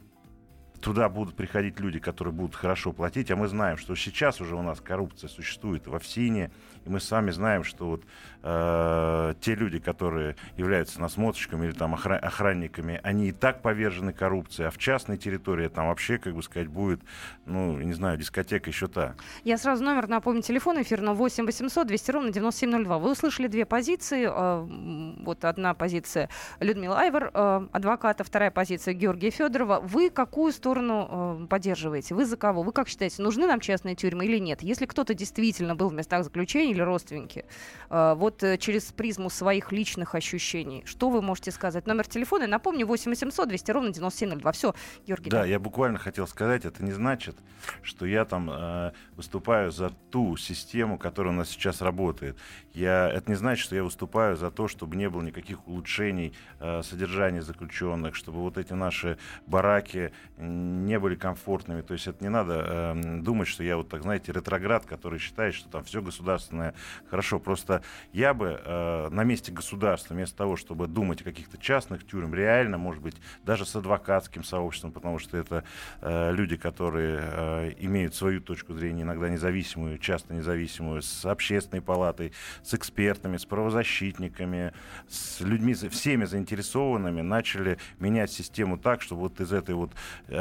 туда 0.84 1.08
будут 1.08 1.34
приходить 1.34 1.80
люди, 1.80 1.98
которые 1.98 2.34
будут 2.34 2.54
хорошо 2.54 2.92
платить, 2.92 3.30
а 3.30 3.36
мы 3.36 3.48
знаем, 3.48 3.78
что 3.78 3.94
сейчас 3.94 4.42
уже 4.42 4.54
у 4.54 4.60
нас 4.60 4.82
коррупция 4.82 5.28
существует 5.28 5.86
в 5.86 5.94
ОФСИНе, 5.94 6.50
и 6.84 6.88
мы 6.90 7.00
сами 7.00 7.30
знаем, 7.30 7.64
что 7.64 7.86
вот 7.86 8.02
э, 8.42 9.34
те 9.40 9.54
люди, 9.54 9.78
которые 9.78 10.36
являются 10.58 11.00
насмотрщиками 11.00 11.66
или 11.66 11.72
там 11.72 11.94
охра- 11.94 12.18
охранниками, 12.18 13.00
они 13.02 13.28
и 13.28 13.32
так 13.32 13.62
повержены 13.62 14.12
коррупции, 14.12 14.64
а 14.66 14.70
в 14.70 14.76
частной 14.76 15.16
территории 15.16 15.68
там 15.68 15.88
вообще, 15.88 16.18
как 16.18 16.34
бы 16.34 16.42
сказать, 16.42 16.68
будет, 16.68 17.00
ну, 17.46 17.78
не 17.78 17.94
знаю, 17.94 18.18
дискотека 18.18 18.68
еще 18.68 18.86
та. 18.86 19.14
Я 19.42 19.56
сразу 19.56 19.82
номер 19.82 20.06
напомню, 20.06 20.42
телефон 20.42 20.82
эфирного 20.82 21.14
8 21.14 21.46
800 21.46 21.86
200 21.86 22.10
ровно 22.10 22.30
9702. 22.30 22.98
Вы 22.98 23.10
услышали 23.12 23.46
две 23.46 23.64
позиции. 23.64 24.28
э, 24.30 25.14
Вот 25.24 25.46
одна 25.46 25.72
позиция 25.72 26.28
Людмила 26.60 27.00
Айвар, 27.00 27.30
э, 27.32 27.66
адвоката, 27.72 28.22
вторая 28.22 28.50
позиция 28.50 28.92
Георгия 28.92 29.30
Федорова. 29.30 29.80
Вы 29.80 30.10
какую 30.10 30.52
сторону 30.52 30.73
сторону 30.74 31.44
э, 31.44 31.46
поддерживаете? 31.46 32.14
Вы 32.14 32.26
за 32.26 32.36
кого? 32.36 32.62
Вы 32.62 32.72
как 32.72 32.88
считаете, 32.88 33.22
нужны 33.22 33.46
нам 33.46 33.60
частные 33.60 33.94
тюрьмы 33.94 34.26
или 34.26 34.38
нет? 34.38 34.62
Если 34.62 34.86
кто-то 34.86 35.14
действительно 35.14 35.76
был 35.76 35.88
в 35.88 35.94
местах 35.94 36.24
заключения 36.24 36.72
или 36.72 36.80
родственники, 36.80 37.44
э, 37.90 38.14
вот 38.16 38.42
э, 38.42 38.58
через 38.58 38.84
призму 38.92 39.30
своих 39.30 39.70
личных 39.72 40.14
ощущений, 40.14 40.82
что 40.84 41.10
вы 41.10 41.22
можете 41.22 41.50
сказать? 41.52 41.86
Номер 41.86 42.06
телефона, 42.06 42.46
напомню, 42.46 42.86
8 42.86 43.10
800 43.10 43.48
200 43.48 43.70
ровно 43.70 43.92
9702. 43.92 44.52
Все, 44.52 44.74
Георгий. 45.06 45.30
Да, 45.30 45.44
я 45.44 45.58
буквально 45.60 45.98
хотел 45.98 46.26
сказать, 46.26 46.64
это 46.64 46.84
не 46.84 46.92
значит, 46.92 47.36
что 47.82 48.06
я 48.06 48.24
там 48.24 48.50
э, 48.50 48.92
выступаю 49.16 49.70
за 49.70 49.90
ту 50.10 50.36
систему, 50.36 50.98
которая 50.98 51.32
у 51.32 51.36
нас 51.36 51.50
сейчас 51.50 51.82
работает. 51.82 52.36
Я, 52.72 53.08
это 53.08 53.30
не 53.30 53.36
значит, 53.36 53.64
что 53.64 53.76
я 53.76 53.84
выступаю 53.84 54.36
за 54.36 54.50
то, 54.50 54.66
чтобы 54.66 54.96
не 54.96 55.08
было 55.08 55.22
никаких 55.22 55.66
улучшений 55.68 56.34
э, 56.58 56.82
содержания 56.82 57.42
заключенных, 57.42 58.16
чтобы 58.16 58.40
вот 58.40 58.58
эти 58.58 58.72
наши 58.72 59.18
бараки 59.46 60.12
не 60.54 60.98
были 60.98 61.14
комфортными. 61.14 61.82
То 61.82 61.94
есть 61.94 62.06
это 62.06 62.22
не 62.22 62.30
надо 62.30 62.64
э, 62.66 63.20
думать, 63.20 63.48
что 63.48 63.62
я 63.62 63.76
вот 63.76 63.88
так, 63.88 64.02
знаете, 64.02 64.32
ретроград, 64.32 64.86
который 64.86 65.18
считает, 65.18 65.54
что 65.54 65.68
там 65.68 65.84
все 65.84 66.02
государственное 66.02 66.74
хорошо. 67.10 67.38
Просто 67.38 67.82
я 68.12 68.34
бы 68.34 68.60
э, 68.64 69.08
на 69.10 69.24
месте 69.24 69.52
государства, 69.52 70.14
вместо 70.14 70.36
того, 70.36 70.56
чтобы 70.56 70.86
думать 70.86 71.20
о 71.22 71.24
каких-то 71.24 71.58
частных 71.58 72.06
тюрьмах, 72.06 72.34
реально, 72.34 72.78
может 72.78 73.02
быть, 73.02 73.16
даже 73.44 73.66
с 73.66 73.76
адвокатским 73.76 74.44
сообществом, 74.44 74.92
потому 74.92 75.18
что 75.18 75.36
это 75.36 75.64
э, 76.00 76.32
люди, 76.32 76.56
которые 76.56 77.20
э, 77.22 77.72
имеют 77.78 78.14
свою 78.14 78.40
точку 78.40 78.74
зрения, 78.74 79.02
иногда 79.02 79.28
независимую, 79.28 79.98
часто 79.98 80.34
независимую, 80.34 81.02
с 81.02 81.24
общественной 81.24 81.82
палатой, 81.82 82.32
с 82.62 82.74
экспертами, 82.74 83.36
с 83.36 83.44
правозащитниками, 83.44 84.72
с 85.08 85.40
людьми, 85.40 85.74
всеми 85.74 86.24
заинтересованными, 86.24 87.20
начали 87.20 87.78
менять 87.98 88.30
систему 88.30 88.78
так, 88.78 89.02
чтобы 89.02 89.22
вот 89.22 89.40
из 89.40 89.52
этой 89.52 89.74
вот 89.74 89.92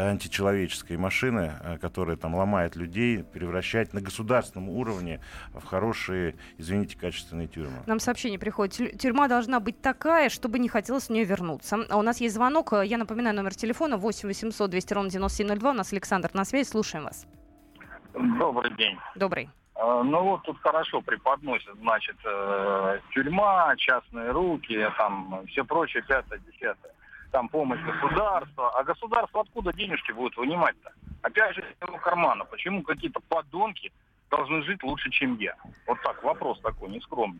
античеловеческой 0.09 0.97
машины, 0.97 1.53
э, 1.63 1.77
которая 1.77 2.17
там 2.17 2.35
ломает 2.35 2.75
людей, 2.75 3.23
превращать 3.23 3.93
на 3.93 4.01
государственном 4.01 4.69
уровне 4.69 5.19
в 5.53 5.63
хорошие, 5.63 6.35
извините, 6.57 6.97
качественные 6.97 7.47
тюрьмы. 7.47 7.83
Нам 7.85 7.99
сообщение 7.99 8.39
приходит. 8.39 8.99
Тюрьма 8.99 9.27
должна 9.27 9.59
быть 9.59 9.81
такая, 9.81 10.29
чтобы 10.29 10.59
не 10.59 10.69
хотелось 10.69 11.07
в 11.07 11.09
нее 11.09 11.23
вернуться. 11.23 11.85
А 11.89 11.97
у 11.97 12.01
нас 12.01 12.21
есть 12.21 12.35
звонок. 12.35 12.73
Я 12.83 12.97
напоминаю, 12.97 13.35
номер 13.35 13.55
телефона 13.55 13.97
8 13.97 14.27
800 14.27 14.69
200 14.69 14.93
ровно 14.93 15.09
9702. 15.09 15.71
У 15.71 15.73
нас 15.73 15.93
Александр 15.93 16.29
на 16.33 16.45
связи. 16.45 16.67
Слушаем 16.67 17.05
вас. 17.05 17.25
Добрый 18.13 18.73
день. 18.75 18.97
Добрый. 19.15 19.49
А, 19.75 20.03
ну 20.03 20.23
вот 20.23 20.43
тут 20.43 20.57
хорошо 20.59 21.01
преподносят, 21.01 21.75
значит, 21.79 22.15
э, 22.23 22.99
тюрьма, 23.11 23.73
частные 23.77 24.31
руки, 24.31 24.87
там 24.97 25.43
все 25.47 25.65
прочее, 25.65 26.03
пятое, 26.07 26.39
десятое. 26.39 26.93
Там 27.33 27.49
помощь 27.49 27.81
государства. 27.81 28.69
А 28.77 28.83
государство 28.83 29.41
откуда 29.41 29.73
денежки 29.73 30.11
будет 30.11 30.37
вынимать-то? 30.37 30.91
Опять 31.23 31.55
же, 31.55 31.61
из 31.61 31.87
его 31.87 31.97
кармана. 31.97 32.45
Почему 32.45 32.83
какие-то 32.83 33.19
подонки 33.21 33.91
должны 34.29 34.61
жить 34.61 34.83
лучше, 34.83 35.09
чем 35.09 35.35
я? 35.39 35.55
Вот 35.87 35.99
так, 36.03 36.23
вопрос 36.23 36.59
такой, 36.61 36.89
нескромный. 36.89 37.39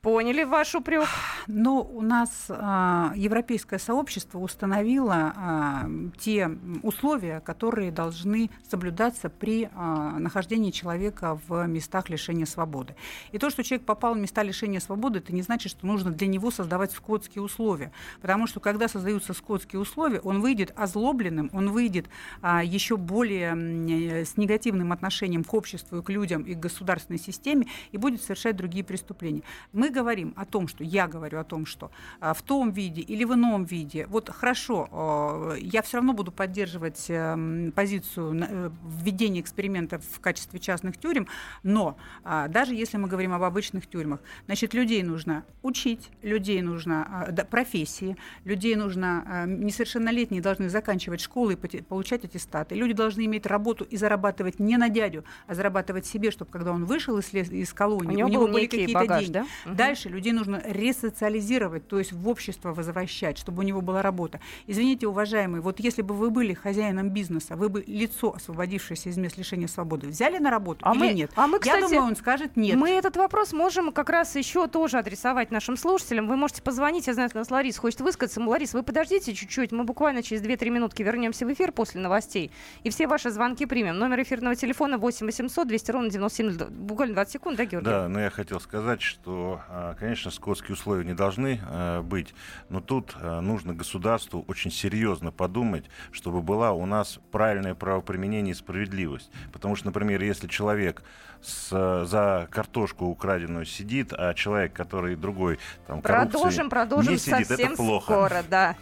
Поняли 0.00 0.44
ваш 0.44 0.76
упрек. 0.76 1.08
Но 1.48 1.82
у 1.82 2.02
нас 2.02 2.46
а, 2.50 3.12
европейское 3.16 3.80
сообщество 3.80 4.38
установило 4.38 5.32
а, 5.34 5.90
те 6.20 6.48
условия, 6.84 7.40
которые 7.40 7.90
должны 7.90 8.48
соблюдаться 8.70 9.28
при 9.28 9.68
а, 9.74 10.20
нахождении 10.20 10.70
человека 10.70 11.40
в 11.48 11.66
местах 11.66 12.10
лишения 12.10 12.46
свободы. 12.46 12.94
И 13.32 13.38
то, 13.38 13.50
что 13.50 13.64
человек 13.64 13.86
попал 13.86 14.14
в 14.14 14.18
места 14.18 14.44
лишения 14.44 14.78
свободы, 14.78 15.18
это 15.18 15.34
не 15.34 15.42
значит, 15.42 15.72
что 15.72 15.84
нужно 15.84 16.12
для 16.12 16.28
него 16.28 16.52
создавать 16.52 16.92
скотские 16.92 17.42
условия. 17.42 17.90
Потому 18.20 18.46
что 18.46 18.60
когда 18.60 18.86
создаются 18.86 19.32
скотские 19.32 19.80
условия, 19.80 20.20
он 20.20 20.40
выйдет 20.40 20.72
озлобленным, 20.76 21.50
он 21.52 21.70
выйдет 21.70 22.06
а, 22.40 22.62
еще 22.62 22.96
более 22.96 23.56
э, 23.56 24.24
с 24.24 24.36
негативным 24.36 24.92
отношением 24.92 25.42
к 25.42 25.52
обществу, 25.52 25.98
и 25.98 26.02
к 26.02 26.08
людям 26.08 26.42
и 26.42 26.54
к 26.54 26.60
государственной 26.60 27.18
системе 27.18 27.66
и 27.90 27.96
будет 27.96 28.22
совершать 28.22 28.54
другие 28.54 28.84
преступления. 28.84 29.42
Мы 29.72 29.87
говорим 29.90 30.34
о 30.36 30.44
том, 30.44 30.68
что 30.68 30.84
я 30.84 31.06
говорю 31.06 31.38
о 31.38 31.44
том, 31.44 31.66
что 31.66 31.90
а, 32.20 32.34
в 32.34 32.42
том 32.42 32.70
виде 32.70 33.00
или 33.00 33.24
в 33.24 33.34
ином 33.34 33.64
виде, 33.64 34.06
вот 34.06 34.30
хорошо, 34.30 34.88
а, 34.90 35.54
я 35.54 35.82
все 35.82 35.98
равно 35.98 36.12
буду 36.12 36.32
поддерживать 36.32 37.06
а, 37.10 37.36
позицию 37.74 38.40
э, 38.40 38.70
введения 39.02 39.40
экспериментов 39.40 40.02
в 40.10 40.20
качестве 40.20 40.58
частных 40.58 40.96
тюрем, 40.98 41.26
но 41.62 41.96
а, 42.24 42.48
даже 42.48 42.74
если 42.74 42.96
мы 42.96 43.08
говорим 43.08 43.32
об 43.32 43.42
обычных 43.42 43.86
тюрьмах, 43.86 44.20
значит, 44.46 44.74
людей 44.74 45.02
нужно 45.02 45.44
учить, 45.62 46.10
людей 46.22 46.60
нужно 46.62 47.26
а, 47.28 47.44
профессии, 47.44 48.16
людей 48.44 48.76
нужно, 48.76 49.44
несовершеннолетние 49.46 50.42
должны 50.42 50.68
заканчивать 50.68 51.20
школы 51.20 51.54
и 51.54 51.56
получать 51.56 52.24
аттестаты, 52.24 52.74
люди 52.74 52.92
должны 52.92 53.24
иметь 53.24 53.46
работу 53.46 53.84
и 53.84 53.96
зарабатывать 53.96 54.58
не 54.58 54.76
на 54.76 54.88
дядю, 54.88 55.24
а 55.46 55.54
зарабатывать 55.54 56.06
себе, 56.06 56.30
чтобы 56.30 56.50
когда 56.50 56.72
он 56.72 56.84
вышел 56.84 57.18
из, 57.18 57.32
из 57.32 57.72
колонии, 57.72 58.08
у 58.08 58.16
него, 58.16 58.28
у 58.28 58.32
него 58.32 58.48
были 58.48 58.66
какие-то 58.66 59.06
деньги. 59.06 59.32
Да? 59.32 59.46
Дальше 59.78 60.08
людей 60.08 60.32
нужно 60.32 60.62
ресоциализировать, 60.64 61.88
то 61.88 61.98
есть 61.98 62.12
в 62.12 62.28
общество 62.28 62.72
возвращать, 62.74 63.38
чтобы 63.38 63.60
у 63.60 63.62
него 63.62 63.80
была 63.80 64.02
работа. 64.02 64.40
Извините, 64.66 65.06
уважаемые, 65.06 65.62
вот 65.62 65.80
если 65.80 66.02
бы 66.02 66.14
вы 66.14 66.30
были 66.30 66.54
хозяином 66.54 67.10
бизнеса, 67.10 67.56
вы 67.56 67.68
бы 67.68 67.84
лицо, 67.86 68.34
освободившееся 68.34 69.08
из 69.10 69.16
мест 69.16 69.38
лишения 69.38 69.68
свободы, 69.68 70.08
взяли 70.08 70.38
на 70.38 70.50
работу 70.50 70.80
а 70.82 70.94
или 70.94 70.98
мы, 70.98 71.12
нет? 71.12 71.30
А 71.36 71.46
мы, 71.46 71.58
кстати, 71.58 71.80
Я 71.80 71.88
думаю, 71.88 72.02
он 72.02 72.16
скажет 72.16 72.56
нет. 72.56 72.76
Мы 72.76 72.90
этот 72.90 73.16
вопрос 73.16 73.52
можем 73.52 73.92
как 73.92 74.10
раз 74.10 74.36
еще 74.36 74.66
тоже 74.66 74.98
адресовать 74.98 75.50
нашим 75.50 75.76
слушателям. 75.76 76.28
Вы 76.28 76.36
можете 76.36 76.62
позвонить, 76.62 77.06
я 77.06 77.14
знаю, 77.14 77.28
что 77.28 77.38
у 77.38 77.40
нас 77.40 77.50
Лариса 77.50 77.80
хочет 77.80 78.00
высказаться. 78.00 78.40
Ларис, 78.40 78.74
вы 78.74 78.82
подождите 78.82 79.34
чуть-чуть, 79.34 79.72
мы 79.72 79.84
буквально 79.84 80.22
через 80.22 80.42
2-3 80.42 80.70
минутки 80.70 81.02
вернемся 81.02 81.46
в 81.46 81.52
эфир 81.52 81.72
после 81.72 82.00
новостей. 82.00 82.50
И 82.82 82.90
все 82.90 83.06
ваши 83.06 83.30
звонки 83.30 83.66
примем. 83.66 83.98
Номер 83.98 84.22
эфирного 84.22 84.56
телефона 84.56 84.98
8 84.98 85.26
800 85.26 85.68
200 85.68 85.90
ровно 85.90 86.10
97, 86.10 86.68
буквально 86.70 87.14
20 87.14 87.32
секунд, 87.32 87.56
да, 87.56 87.64
Георгий? 87.64 87.84
Да, 87.84 88.08
но 88.08 88.20
я 88.20 88.30
хотел 88.30 88.60
сказать, 88.60 89.02
что, 89.02 89.60
конечно, 89.98 90.30
скоро 90.30 90.48
скотские 90.48 90.74
условия 90.74 91.04
не 91.04 91.14
должны 91.14 91.60
э, 91.62 92.00
быть, 92.00 92.34
но 92.70 92.80
тут 92.80 93.14
э, 93.20 93.40
нужно 93.40 93.74
государству 93.74 94.44
очень 94.48 94.70
серьезно 94.70 95.30
подумать, 95.30 95.84
чтобы 96.10 96.40
была 96.40 96.72
у 96.72 96.86
нас 96.86 97.18
правильное 97.30 97.74
правоприменение 97.74 98.52
и 98.52 98.54
справедливость. 98.54 99.30
Потому 99.52 99.76
что, 99.76 99.86
например, 99.86 100.22
если 100.22 100.46
человек 100.46 101.02
с, 101.42 101.68
за 102.06 102.48
картошку 102.50 103.06
украденную 103.06 103.66
сидит, 103.66 104.14
а 104.14 104.32
человек, 104.32 104.72
который 104.72 105.16
другой 105.16 105.58
там 105.86 106.00
продолжим, 106.00 106.70
продолжим 106.70 107.12
не 107.12 107.18
сидит, 107.18 107.48
совсем 107.48 107.72
это 107.72 107.76
плохо. 107.76 108.12
скоро, 108.12 108.42
да. 108.48 108.76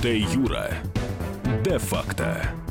Де 0.00 0.18
Юра. 0.18 0.70
Де 1.64 1.78
факто. 1.78 2.67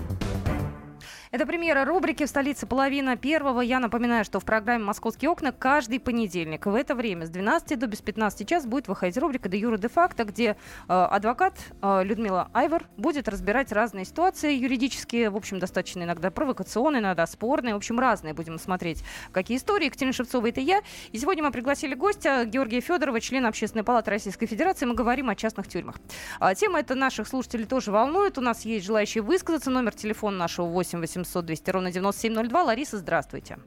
Это 1.29 1.45
премьера 1.45 1.83
рубрики 1.83 2.23
«В 2.25 2.29
столице 2.29 2.65
половина 2.65 3.17
первого». 3.17 3.59
Я 3.59 3.79
напоминаю, 3.79 4.23
что 4.23 4.39
в 4.39 4.45
программе 4.45 4.85
«Московские 4.85 5.29
окна» 5.29 5.51
каждый 5.51 5.99
понедельник 5.99 6.65
в 6.65 6.73
это 6.73 6.95
время 6.95 7.25
с 7.25 7.29
12 7.29 7.77
до 7.77 7.85
без 7.85 7.99
15 7.99 8.47
час 8.47 8.65
будет 8.65 8.87
выходить 8.87 9.17
рубрика 9.17 9.49
«Де 9.49 9.57
Юра 9.57 9.77
де 9.77 9.89
факто», 9.89 10.23
где 10.23 10.51
э, 10.51 10.55
адвокат 10.87 11.55
э, 11.81 12.03
Людмила 12.05 12.49
Айвор 12.53 12.85
будет 12.95 13.27
разбирать 13.27 13.73
разные 13.73 14.05
ситуации 14.05 14.53
юридические, 14.53 15.29
в 15.29 15.35
общем, 15.35 15.59
достаточно 15.59 16.03
иногда 16.03 16.31
провокационные, 16.31 17.01
иногда 17.01 17.27
спорные, 17.27 17.73
в 17.73 17.77
общем, 17.77 17.99
разные 17.99 18.33
будем 18.33 18.57
смотреть, 18.57 19.03
какие 19.33 19.57
истории. 19.57 19.87
Екатерина 19.87 20.13
Шевцова, 20.13 20.47
это 20.47 20.61
я. 20.61 20.81
И 21.11 21.19
сегодня 21.19 21.43
мы 21.43 21.51
пригласили 21.51 21.93
гостя 21.93 22.45
Георгия 22.45 22.79
Федорова, 22.79 23.19
члена 23.19 23.49
Общественной 23.49 23.83
палаты 23.83 24.11
Российской 24.11 24.45
Федерации. 24.45 24.85
Мы 24.85 24.95
говорим 24.95 25.29
о 25.29 25.35
частных 25.35 25.67
тюрьмах. 25.67 25.95
А, 26.39 26.55
тема 26.55 26.79
эта 26.79 26.95
наших 26.95 27.27
слушателей 27.27 27.65
тоже 27.65 27.91
волнует. 27.91 28.37
У 28.37 28.41
нас 28.41 28.63
есть 28.63 28.85
желающие 28.85 29.21
высказаться. 29.21 29.69
Номер 29.69 29.93
телефона 29.93 30.37
нашего 30.37 30.67
8 30.67 30.99
800 30.99 31.16
800 31.17 31.45
200 31.45 31.71
ровно 31.71 31.91
9702. 31.91 32.63
Лариса, 32.63 32.97
здравствуйте. 32.97 33.58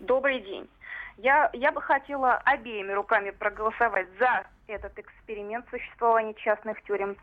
Добрый 0.00 0.40
день. 0.40 0.68
Я, 1.18 1.50
я 1.52 1.70
бы 1.70 1.80
хотела 1.80 2.34
обеими 2.44 2.92
руками 2.92 3.30
проголосовать 3.30 4.08
за 4.18 4.44
этот 4.66 4.98
эксперимент 4.98 5.66
существования 5.70 6.34
частных 6.34 6.82
тюрем 6.82 7.16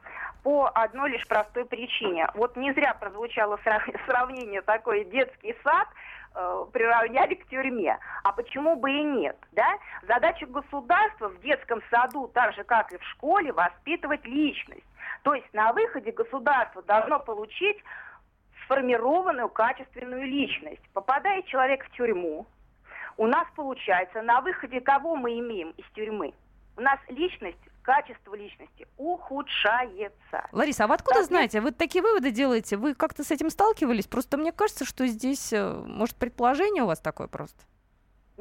по 0.44 0.68
одной 0.74 1.12
лишь 1.12 1.28
простой 1.28 1.66
причине. 1.66 2.28
Вот 2.36 2.56
не 2.56 2.72
зря 2.74 2.94
прозвучало 2.94 3.60
сравнение 4.06 4.62
такой 4.62 5.06
детский 5.06 5.56
сад, 5.64 5.88
э, 6.36 6.66
приравняли 6.72 7.36
к 7.36 7.48
тюрьме. 7.48 7.98
А 8.24 8.32
почему 8.32 8.76
бы 8.76 8.92
и 8.92 9.04
нет? 9.04 9.38
Да? 9.52 9.74
Задача 10.08 10.46
государства 10.46 11.30
в 11.30 11.42
детском 11.42 11.82
саду, 11.90 12.30
так 12.34 12.54
же 12.54 12.64
как 12.64 12.94
и 12.94 12.98
в 12.98 13.04
школе, 13.04 13.52
воспитывать 13.52 14.24
личность. 14.26 14.86
То 15.24 15.34
есть 15.34 15.52
на 15.54 15.74
выходе 15.74 16.12
государство 16.12 16.82
должно 16.84 17.20
получить 17.20 17.78
сформированную 18.72 19.50
качественную 19.50 20.26
личность. 20.26 20.82
Попадает 20.94 21.46
человек 21.48 21.86
в 21.86 21.92
тюрьму, 21.92 22.46
у 23.18 23.28
нас 23.28 23.46
получается, 23.56 24.22
на 24.22 24.40
выходе 24.42 24.80
кого 24.80 25.16
мы 25.16 25.38
имеем 25.40 25.72
из 25.72 25.86
тюрьмы? 25.94 26.34
У 26.78 26.82
нас 26.82 26.98
личность 27.10 27.58
качество 27.84 28.34
личности 28.34 28.88
ухудшается. 28.98 30.48
Лариса, 30.52 30.86
а 30.86 30.88
вы 30.88 30.94
откуда 30.96 31.20
так, 31.20 31.26
знаете? 31.26 31.60
Вы 31.60 31.72
такие 31.72 32.02
выводы 32.02 32.32
делаете? 32.32 32.78
Вы 32.78 32.96
как-то 32.96 33.24
с 33.24 33.32
этим 33.32 33.50
сталкивались? 33.50 34.08
Просто 34.08 34.38
мне 34.38 34.52
кажется, 34.52 34.86
что 34.86 35.06
здесь, 35.06 35.52
э, 35.52 35.74
может, 35.86 36.16
предположение 36.16 36.84
у 36.84 36.88
вас 36.88 37.00
такое 37.00 37.28
просто? 37.28 37.60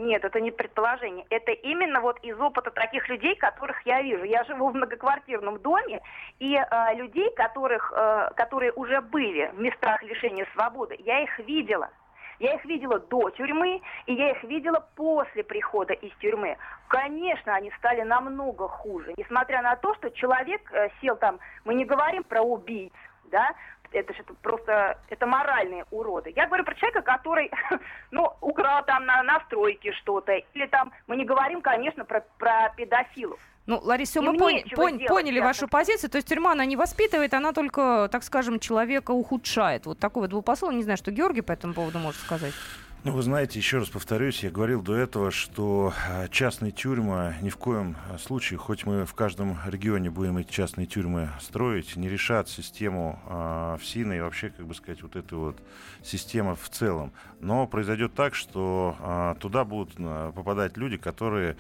Нет, 0.01 0.25
это 0.25 0.41
не 0.41 0.51
предположение. 0.51 1.27
Это 1.29 1.53
именно 1.53 2.01
вот 2.01 2.19
из 2.23 2.41
опыта 2.41 2.71
таких 2.71 3.07
людей, 3.11 3.37
которых 3.37 3.85
я 3.85 4.01
вижу. 4.01 4.25
Я 4.25 4.45
живу 4.45 4.71
в 4.71 4.75
многоквартирном 4.75 5.59
доме, 5.59 6.01
и 6.39 6.57
э, 6.57 6.95
людей, 6.95 7.31
которых, 7.35 7.93
э, 7.95 8.31
которые 8.35 8.73
уже 8.73 9.03
были 9.03 9.51
в 9.53 9.61
местах 9.61 10.03
лишения 10.03 10.47
свободы, 10.55 10.97
я 11.01 11.21
их 11.21 11.39
видела. 11.41 11.91
Я 12.39 12.55
их 12.55 12.65
видела 12.65 12.99
до 12.99 13.29
тюрьмы, 13.29 13.83
и 14.07 14.15
я 14.15 14.31
их 14.31 14.43
видела 14.45 14.89
после 14.97 15.45
прихода 15.45 15.93
из 15.93 16.15
тюрьмы. 16.17 16.57
Конечно, 16.89 17.55
они 17.55 17.71
стали 17.77 18.01
намного 18.01 18.69
хуже. 18.69 19.13
Несмотря 19.19 19.61
на 19.61 19.77
то, 19.77 19.95
что 19.97 20.09
человек 20.13 20.63
э, 20.73 20.89
сел 21.03 21.17
там, 21.17 21.39
мы 21.67 21.75
не 21.75 21.85
говорим 21.85 22.25
про 22.25 22.41
убийц, 22.41 22.95
да, 23.31 23.53
это 23.93 24.15
же 24.15 24.23
просто, 24.43 24.99
это 25.09 25.27
моральные 25.27 25.85
уроды. 25.91 26.33
Я 26.35 26.47
говорю 26.47 26.65
про 26.65 26.75
человека, 26.75 27.03
который, 27.03 27.51
ну, 28.11 28.33
украл 28.41 28.85
там 28.85 29.07
на, 29.07 29.23
на 29.23 29.41
стройке 29.47 29.93
что-то, 29.93 30.33
или 30.55 30.67
там, 30.67 30.93
мы 31.07 31.17
не 31.17 31.25
говорим, 31.25 31.61
конечно, 31.61 32.05
про, 32.05 32.25
про 32.39 32.73
педофилов. 32.77 33.41
Ну, 33.67 33.79
Лариса, 33.83 34.21
мы 34.21 34.37
пони, 34.37 34.65
пон, 34.75 34.99
поняли 35.07 35.39
вашу 35.39 35.69
позицию. 35.69 36.11
То 36.11 36.17
есть 36.17 36.29
тюрьма, 36.29 36.53
она 36.53 36.65
не 36.65 36.77
воспитывает, 36.77 37.35
она 37.35 37.53
только, 37.53 38.09
так 38.11 38.25
скажем, 38.25 38.59
человека 38.59 39.13
ухудшает. 39.13 39.87
Вот 39.87 39.99
такой 39.99 40.23
вот 40.23 40.31
двупосол. 40.31 40.73
Не 40.73 40.83
знаю, 40.83 40.97
что 40.97 41.13
Георгий 41.13 41.43
по 41.43 41.53
этому 41.53 41.75
поводу 41.75 41.99
может 41.99 42.21
сказать. 42.21 42.55
Ну, 43.03 43.13
вы 43.13 43.23
знаете, 43.23 43.59
еще 43.59 43.79
раз 43.79 43.89
повторюсь, 43.89 44.45
я 44.45 44.51
говорил 44.51 44.83
до 44.83 44.95
этого, 44.95 45.31
что 45.31 45.95
а, 46.07 46.29
частные 46.29 46.71
тюрьмы 46.71 47.35
ни 47.41 47.49
в 47.49 47.57
коем 47.57 47.97
а, 48.11 48.19
случае, 48.19 48.59
хоть 48.59 48.85
мы 48.85 49.07
в 49.07 49.15
каждом 49.15 49.57
регионе 49.65 50.11
будем 50.11 50.37
эти 50.37 50.53
частные 50.53 50.87
тюрьмы 50.87 51.31
строить, 51.41 51.97
не 51.97 52.11
решат 52.11 52.51
систему 52.51 53.19
э, 53.27 53.79
ФСИНа 53.81 54.13
и 54.13 54.21
вообще, 54.21 54.51
как 54.51 54.67
бы 54.67 54.75
сказать, 54.75 55.03
вот 55.03 55.17
эту 55.17 55.39
вот 55.39 55.63
систему 56.03 56.55
в 56.55 56.69
целом. 56.69 57.15
Но 57.41 57.67
произойдет 57.67 58.13
так, 58.13 58.35
что 58.35 58.95
э, 59.01 59.35
туда 59.41 59.65
будут 59.65 59.95
попадать 60.35 60.77
люди, 60.77 60.99
которые 60.99 61.57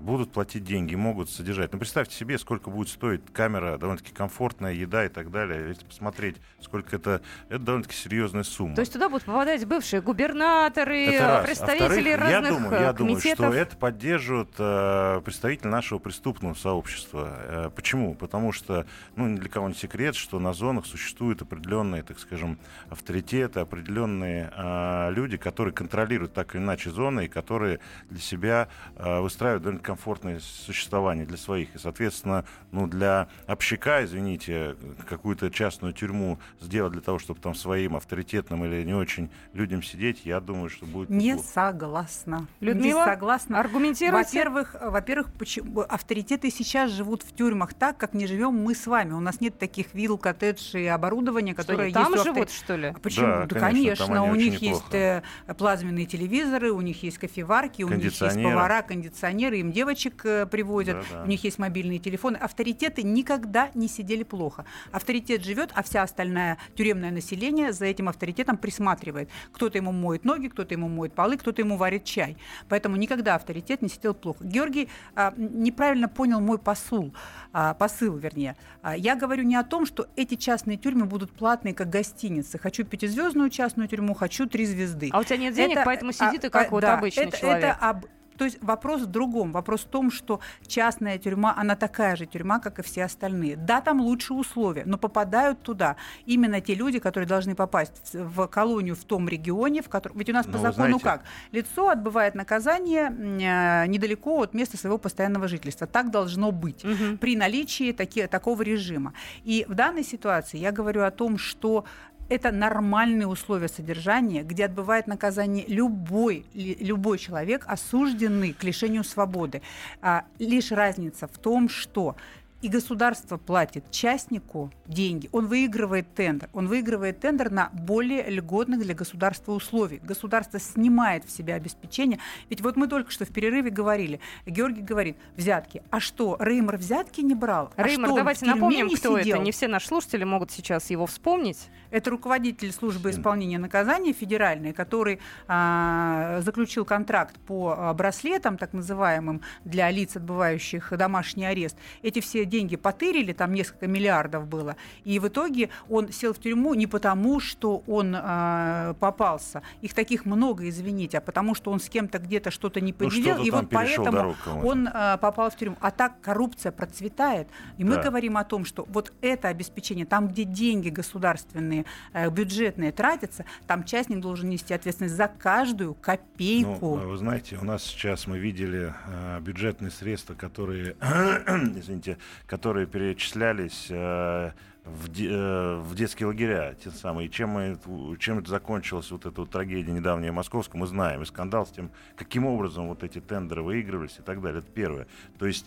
будут 0.00 0.32
платить 0.32 0.64
деньги, 0.64 0.94
могут 0.94 1.30
содержать. 1.30 1.72
Ну, 1.72 1.78
представьте 1.78 2.14
себе, 2.14 2.38
сколько 2.38 2.70
будет 2.70 2.88
стоить 2.88 3.20
камера, 3.32 3.78
довольно-таки 3.78 4.12
комфортная 4.14 4.72
еда 4.72 5.04
и 5.04 5.08
так 5.08 5.30
далее. 5.30 5.68
Если 5.68 5.84
посмотреть, 5.84 6.36
сколько 6.60 6.96
это, 6.96 7.22
это 7.48 7.58
довольно-таки 7.58 7.96
серьезная 7.96 8.42
сумма. 8.44 8.74
То 8.74 8.80
есть 8.80 8.92
туда 8.92 9.08
будут 9.08 9.24
попадать 9.24 9.64
бывшие 9.66 10.00
губернаторы, 10.02 11.06
это 11.06 11.42
представители 11.44 12.10
а 12.10 12.18
разных 12.18 12.50
я 12.50 12.56
думаю, 12.56 12.80
я 12.80 12.92
комитетов. 12.92 13.38
думаю, 13.38 13.52
что 13.52 13.60
это 13.60 13.76
поддерживают 13.76 14.50
э, 14.58 15.20
представители 15.24 15.68
нашего 15.68 15.98
преступного 15.98 16.54
сообщества. 16.54 17.36
Э, 17.38 17.70
почему? 17.74 18.14
Потому 18.14 18.52
что, 18.52 18.86
ну, 19.16 19.28
ни 19.28 19.36
для 19.36 19.48
кого 19.48 19.68
не 19.68 19.74
секрет, 19.74 20.14
что 20.14 20.38
на 20.38 20.52
зонах 20.52 20.86
существуют 20.86 21.42
определенные, 21.42 22.02
так 22.02 22.18
скажем, 22.18 22.58
авторитеты, 22.88 23.60
определенные 23.60 24.52
э, 24.56 25.10
люди, 25.12 25.36
которые 25.36 25.74
контролируют 25.74 26.32
так 26.32 26.54
или 26.54 26.62
иначе 26.62 26.90
зоны 26.90 27.26
и 27.26 27.28
которые 27.28 27.80
для 28.10 28.20
себя 28.20 28.68
э, 28.96 29.20
выстраивают 29.26 29.64
довольно 29.64 29.82
комфортное 29.82 30.38
существование 30.40 31.26
для 31.26 31.36
своих. 31.36 31.74
И, 31.74 31.78
соответственно, 31.78 32.44
ну, 32.70 32.86
для 32.86 33.28
общака, 33.46 34.04
извините, 34.04 34.76
какую-то 35.08 35.50
частную 35.50 35.92
тюрьму 35.92 36.38
сделать 36.60 36.92
для 36.92 37.02
того, 37.02 37.18
чтобы 37.18 37.40
там 37.40 37.54
своим 37.54 37.96
авторитетным 37.96 38.64
или 38.64 38.84
не 38.84 38.94
очень 38.94 39.30
людям 39.52 39.82
сидеть, 39.82 40.24
я 40.24 40.40
думаю, 40.40 40.70
что 40.70 40.86
будет 40.86 41.10
Не 41.10 41.30
неплохо. 41.30 41.48
согласна. 41.48 42.46
Людмила, 42.60 43.00
не 43.00 43.12
согласна. 43.12 43.60
Аргументируйте. 43.60 44.28
Во-первых, 44.28 44.76
во-первых, 44.80 45.32
почему 45.32 45.80
авторитеты 45.80 46.50
сейчас 46.50 46.92
живут 46.92 47.22
в 47.22 47.34
тюрьмах 47.34 47.74
так, 47.74 47.96
как 47.96 48.14
не 48.14 48.26
живем 48.26 48.54
мы 48.54 48.74
с 48.74 48.86
вами. 48.86 49.12
У 49.12 49.20
нас 49.20 49.40
нет 49.40 49.58
таких 49.58 49.92
вилл, 49.92 50.18
коттеджей 50.18 50.84
и 50.84 50.86
оборудования, 50.86 51.54
которое 51.54 51.90
что, 51.90 52.00
есть 52.00 52.12
там 52.12 52.12
у 52.12 52.24
живут, 52.24 52.50
что 52.50 52.76
ли? 52.76 52.88
А 52.88 52.98
почему? 53.00 53.26
Да, 53.26 53.46
да 53.46 53.60
конечно, 53.60 54.06
конечно 54.06 54.24
у 54.24 54.34
них 54.36 54.60
неплохо. 54.60 54.96
есть 54.96 55.22
э, 55.48 55.54
плазменные 55.54 56.06
телевизоры, 56.06 56.70
у 56.70 56.80
них 56.80 57.02
есть 57.02 57.18
кофеварки, 57.18 57.82
у 57.82 57.88
них 57.88 58.20
есть 58.20 58.42
повара, 58.42 58.82
кондиционеры, 58.82 59.15
им 59.22 59.72
девочек 59.72 60.24
э, 60.24 60.46
привозят, 60.46 60.96
да, 61.10 61.18
да. 61.18 61.22
у 61.24 61.26
них 61.26 61.44
есть 61.44 61.58
мобильные 61.58 61.98
телефоны. 61.98 62.36
Авторитеты 62.36 63.02
никогда 63.02 63.70
не 63.74 63.88
сидели 63.88 64.22
плохо. 64.22 64.64
Авторитет 64.92 65.44
живет, 65.44 65.70
а 65.74 65.82
вся 65.82 66.02
остальная 66.02 66.58
тюремное 66.74 67.10
население 67.10 67.72
за 67.72 67.86
этим 67.86 68.08
авторитетом 68.08 68.56
присматривает. 68.56 69.28
Кто-то 69.52 69.78
ему 69.78 69.92
моет 69.92 70.24
ноги, 70.24 70.48
кто-то 70.48 70.74
ему 70.74 70.88
моет 70.88 71.14
полы, 71.14 71.36
кто-то 71.36 71.62
ему 71.62 71.76
варит 71.76 72.04
чай. 72.04 72.36
Поэтому 72.68 72.96
никогда 72.96 73.34
авторитет 73.34 73.82
не 73.82 73.88
сидел 73.88 74.14
плохо. 74.14 74.44
Георгий 74.44 74.88
а, 75.14 75.34
неправильно 75.36 76.08
понял 76.08 76.40
мой 76.40 76.58
посыл, 76.58 77.14
а, 77.52 77.74
посыл, 77.74 78.16
вернее. 78.16 78.56
А, 78.82 78.96
я 78.96 79.16
говорю 79.16 79.42
не 79.42 79.56
о 79.56 79.64
том, 79.64 79.86
что 79.86 80.08
эти 80.16 80.34
частные 80.34 80.76
тюрьмы 80.76 81.06
будут 81.06 81.32
платные, 81.32 81.74
как 81.74 81.90
гостиницы. 81.90 82.58
Хочу 82.58 82.84
пятизвездную 82.84 83.50
частную 83.50 83.88
тюрьму, 83.88 84.14
хочу 84.14 84.46
три 84.46 84.66
звезды. 84.66 85.10
А 85.12 85.20
у 85.20 85.24
тебя 85.24 85.36
нет 85.36 85.54
денег, 85.54 85.76
это, 85.76 85.84
поэтому 85.84 86.12
сиди 86.12 86.38
ты 86.38 86.50
как 86.50 86.68
а, 86.68 86.70
вот 86.70 86.80
да, 86.80 86.98
обычный 86.98 87.24
это, 87.24 87.38
человек. 87.38 87.64
Это 87.64 87.72
об 87.74 88.06
то 88.36 88.44
есть 88.44 88.58
вопрос 88.62 89.02
в 89.02 89.06
другом. 89.06 89.52
Вопрос 89.52 89.82
в 89.82 89.88
том, 89.88 90.10
что 90.10 90.40
частная 90.66 91.18
тюрьма, 91.18 91.54
она 91.56 91.76
такая 91.76 92.16
же 92.16 92.26
тюрьма, 92.26 92.58
как 92.58 92.78
и 92.78 92.82
все 92.82 93.04
остальные. 93.04 93.56
Да, 93.56 93.80
там 93.80 94.00
лучшие 94.00 94.36
условия, 94.36 94.84
но 94.86 94.98
попадают 94.98 95.62
туда 95.62 95.96
именно 96.26 96.60
те 96.60 96.74
люди, 96.74 96.98
которые 96.98 97.28
должны 97.28 97.54
попасть 97.54 98.14
в 98.14 98.46
колонию 98.46 98.94
в 98.94 99.04
том 99.04 99.28
регионе, 99.28 99.82
в 99.82 99.88
котором... 99.88 100.18
Ведь 100.18 100.30
у 100.30 100.32
нас 100.32 100.46
но 100.46 100.52
по 100.52 100.58
закону 100.58 100.98
знаете... 100.98 101.04
как? 101.04 101.24
Лицо 101.52 101.88
отбывает 101.88 102.34
наказание 102.34 103.10
э, 103.10 103.86
недалеко 103.86 104.42
от 104.42 104.54
места 104.54 104.76
своего 104.76 104.98
постоянного 104.98 105.48
жительства. 105.48 105.86
Так 105.86 106.10
должно 106.10 106.52
быть 106.52 106.84
угу. 106.84 107.18
при 107.18 107.36
наличии 107.36 107.92
таки, 107.92 108.26
такого 108.26 108.62
режима. 108.62 109.12
И 109.44 109.64
в 109.68 109.74
данной 109.74 110.04
ситуации 110.04 110.58
я 110.58 110.72
говорю 110.72 111.02
о 111.02 111.10
том, 111.10 111.38
что 111.38 111.84
это 112.28 112.50
нормальные 112.50 113.26
условия 113.26 113.68
содержания, 113.68 114.42
где 114.42 114.64
отбывает 114.64 115.06
наказание 115.06 115.64
любой, 115.66 116.44
любой 116.54 117.18
человек, 117.18 117.64
осужденный 117.66 118.52
к 118.52 118.64
лишению 118.64 119.04
свободы. 119.04 119.62
А, 120.02 120.24
лишь 120.38 120.72
разница 120.72 121.28
в 121.28 121.38
том, 121.38 121.68
что 121.68 122.16
и 122.62 122.68
государство 122.68 123.36
платит 123.36 123.90
частнику 123.90 124.72
деньги, 124.86 125.28
он 125.32 125.46
выигрывает 125.46 126.14
тендер. 126.14 126.48
Он 126.52 126.68
выигрывает 126.68 127.20
тендер 127.20 127.50
на 127.50 127.70
более 127.72 128.28
льготных 128.30 128.80
для 128.80 128.94
государства 128.94 129.52
условий. 129.52 129.98
Государство 130.02 130.58
снимает 130.58 131.24
в 131.24 131.30
себя 131.30 131.54
обеспечение. 131.54 132.18
Ведь 132.48 132.62
вот 132.62 132.76
мы 132.76 132.88
только 132.88 133.10
что 133.10 133.26
в 133.26 133.28
перерыве 133.28 133.70
говорили, 133.70 134.20
Георгий 134.46 134.80
говорит, 134.82 135.16
взятки. 135.36 135.82
А 135.90 136.00
что, 136.00 136.36
Реймер 136.40 136.78
взятки 136.78 137.20
не 137.20 137.34
брал? 137.34 137.72
А 137.76 137.82
Реймер, 137.82 138.08
что, 138.08 138.16
давайте 138.16 138.46
напомним, 138.46 138.88
кто 138.88 139.18
сидел? 139.18 139.36
это. 139.36 139.44
Не 139.44 139.52
все 139.52 139.68
наши 139.68 139.88
слушатели 139.88 140.24
могут 140.24 140.50
сейчас 140.50 140.88
его 140.90 141.06
вспомнить. 141.06 141.68
Это 141.90 142.10
руководитель 142.10 142.72
службы 142.72 143.10
исполнения 143.10 143.58
наказания 143.58 144.12
федеральной, 144.12 144.72
который 144.72 145.20
а, 145.46 146.40
заключил 146.40 146.84
контракт 146.84 147.36
по 147.46 147.74
а, 147.76 147.94
браслетам, 147.94 148.56
так 148.56 148.72
называемым, 148.72 149.42
для 149.64 149.90
лиц, 149.90 150.16
отбывающих 150.16 150.92
домашний 150.96 151.44
арест. 151.44 151.76
Эти 152.02 152.20
все 152.20 152.45
деньги 152.46 152.76
потырили, 152.76 153.32
там 153.32 153.52
несколько 153.52 153.86
миллиардов 153.86 154.46
было, 154.46 154.76
и 155.04 155.18
в 155.18 155.28
итоге 155.28 155.70
он 155.88 156.12
сел 156.12 156.32
в 156.32 156.38
тюрьму 156.38 156.74
не 156.74 156.86
потому, 156.86 157.40
что 157.40 157.82
он 157.86 158.14
э, 158.16 158.94
попался, 158.98 159.62
их 159.82 159.94
таких 159.94 160.24
много, 160.24 160.68
извините, 160.68 161.18
а 161.18 161.20
потому 161.20 161.54
что 161.54 161.70
он 161.70 161.80
с 161.80 161.88
кем-то 161.88 162.18
где-то 162.18 162.50
что-то 162.50 162.80
не 162.80 162.92
ну, 162.92 162.98
поделил, 162.98 163.36
ну, 163.36 163.44
и 163.44 163.50
вот 163.50 163.66
поэтому 163.70 164.34
он 164.62 164.88
э, 164.88 165.18
попал 165.18 165.50
в 165.50 165.56
тюрьму. 165.56 165.76
А 165.80 165.90
так 165.90 166.20
коррупция 166.20 166.72
процветает, 166.72 167.48
и 167.78 167.84
мы 167.84 167.96
да. 167.96 168.02
говорим 168.02 168.36
о 168.36 168.44
том, 168.44 168.64
что 168.64 168.86
вот 168.88 169.12
это 169.20 169.48
обеспечение, 169.48 170.06
там, 170.06 170.28
где 170.28 170.44
деньги 170.44 170.88
государственные, 170.88 171.84
э, 172.12 172.30
бюджетные 172.30 172.92
тратятся, 172.92 173.44
там 173.66 173.84
частник 173.84 174.20
должен 174.20 174.48
нести 174.48 174.74
ответственность 174.74 175.16
за 175.16 175.28
каждую 175.28 175.94
копейку. 175.94 176.96
Ну, 176.96 177.08
вы 177.08 177.16
знаете, 177.16 177.58
у 177.60 177.64
нас 177.64 177.82
сейчас 177.82 178.26
мы 178.26 178.38
видели 178.38 178.94
э, 179.06 179.40
бюджетные 179.40 179.90
средства, 179.90 180.34
которые, 180.34 180.96
извините, 181.00 182.18
которые 182.46 182.86
перечислялись 182.86 183.86
э, 183.90 184.52
в, 184.86 185.08
де, 185.08 185.28
э, 185.30 185.82
детские 185.94 186.28
лагеря, 186.28 186.74
те 186.82 186.90
самые. 186.90 187.28
И 187.28 187.30
чем, 187.30 187.50
мы, 187.50 187.78
чем 188.18 188.38
это 188.38 188.50
закончилась 188.50 189.10
вот 189.10 189.26
эта 189.26 189.40
вот 189.40 189.50
трагедия 189.50 189.92
недавняя 189.92 190.32
московская, 190.32 190.78
мы 190.78 190.86
знаем. 190.86 191.22
И 191.22 191.26
скандал 191.26 191.66
с 191.66 191.70
тем, 191.70 191.90
каким 192.16 192.46
образом 192.46 192.88
вот 192.88 193.02
эти 193.02 193.20
тендеры 193.20 193.62
выигрывались 193.62 194.18
и 194.18 194.22
так 194.22 194.40
далее. 194.40 194.60
Это 194.60 194.70
первое. 194.70 195.06
То 195.38 195.46
есть 195.46 195.66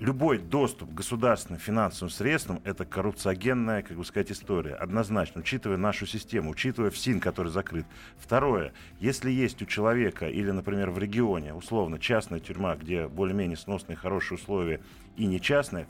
любой 0.00 0.38
доступ 0.38 0.90
к 0.90 0.94
государственным 0.94 1.60
финансовым 1.60 2.10
средствам– 2.10 2.60
это 2.64 2.84
коррупциогенная, 2.84 3.82
как 3.82 3.96
бы 3.96 4.04
сказать, 4.04 4.32
история. 4.32 4.74
Однозначно, 4.74 5.40
учитывая 5.40 5.76
нашу 5.76 6.06
систему, 6.06 6.50
учитывая 6.50 6.90
ФСИН, 6.90 7.20
который 7.20 7.52
закрыт. 7.52 7.86
Второе, 8.18 8.72
если 8.98 9.30
есть 9.30 9.62
у 9.62 9.66
человека 9.66 10.28
или, 10.28 10.50
например, 10.50 10.90
в 10.90 10.98
регионе, 10.98 11.54
условно, 11.54 12.00
частная 12.00 12.40
тюрьма, 12.40 12.74
где 12.74 13.06
более-менее 13.06 13.56
сносные 13.56 13.96
хорошие 13.96 14.38
условия, 14.38 14.80
и 15.16 15.26
не 15.26 15.38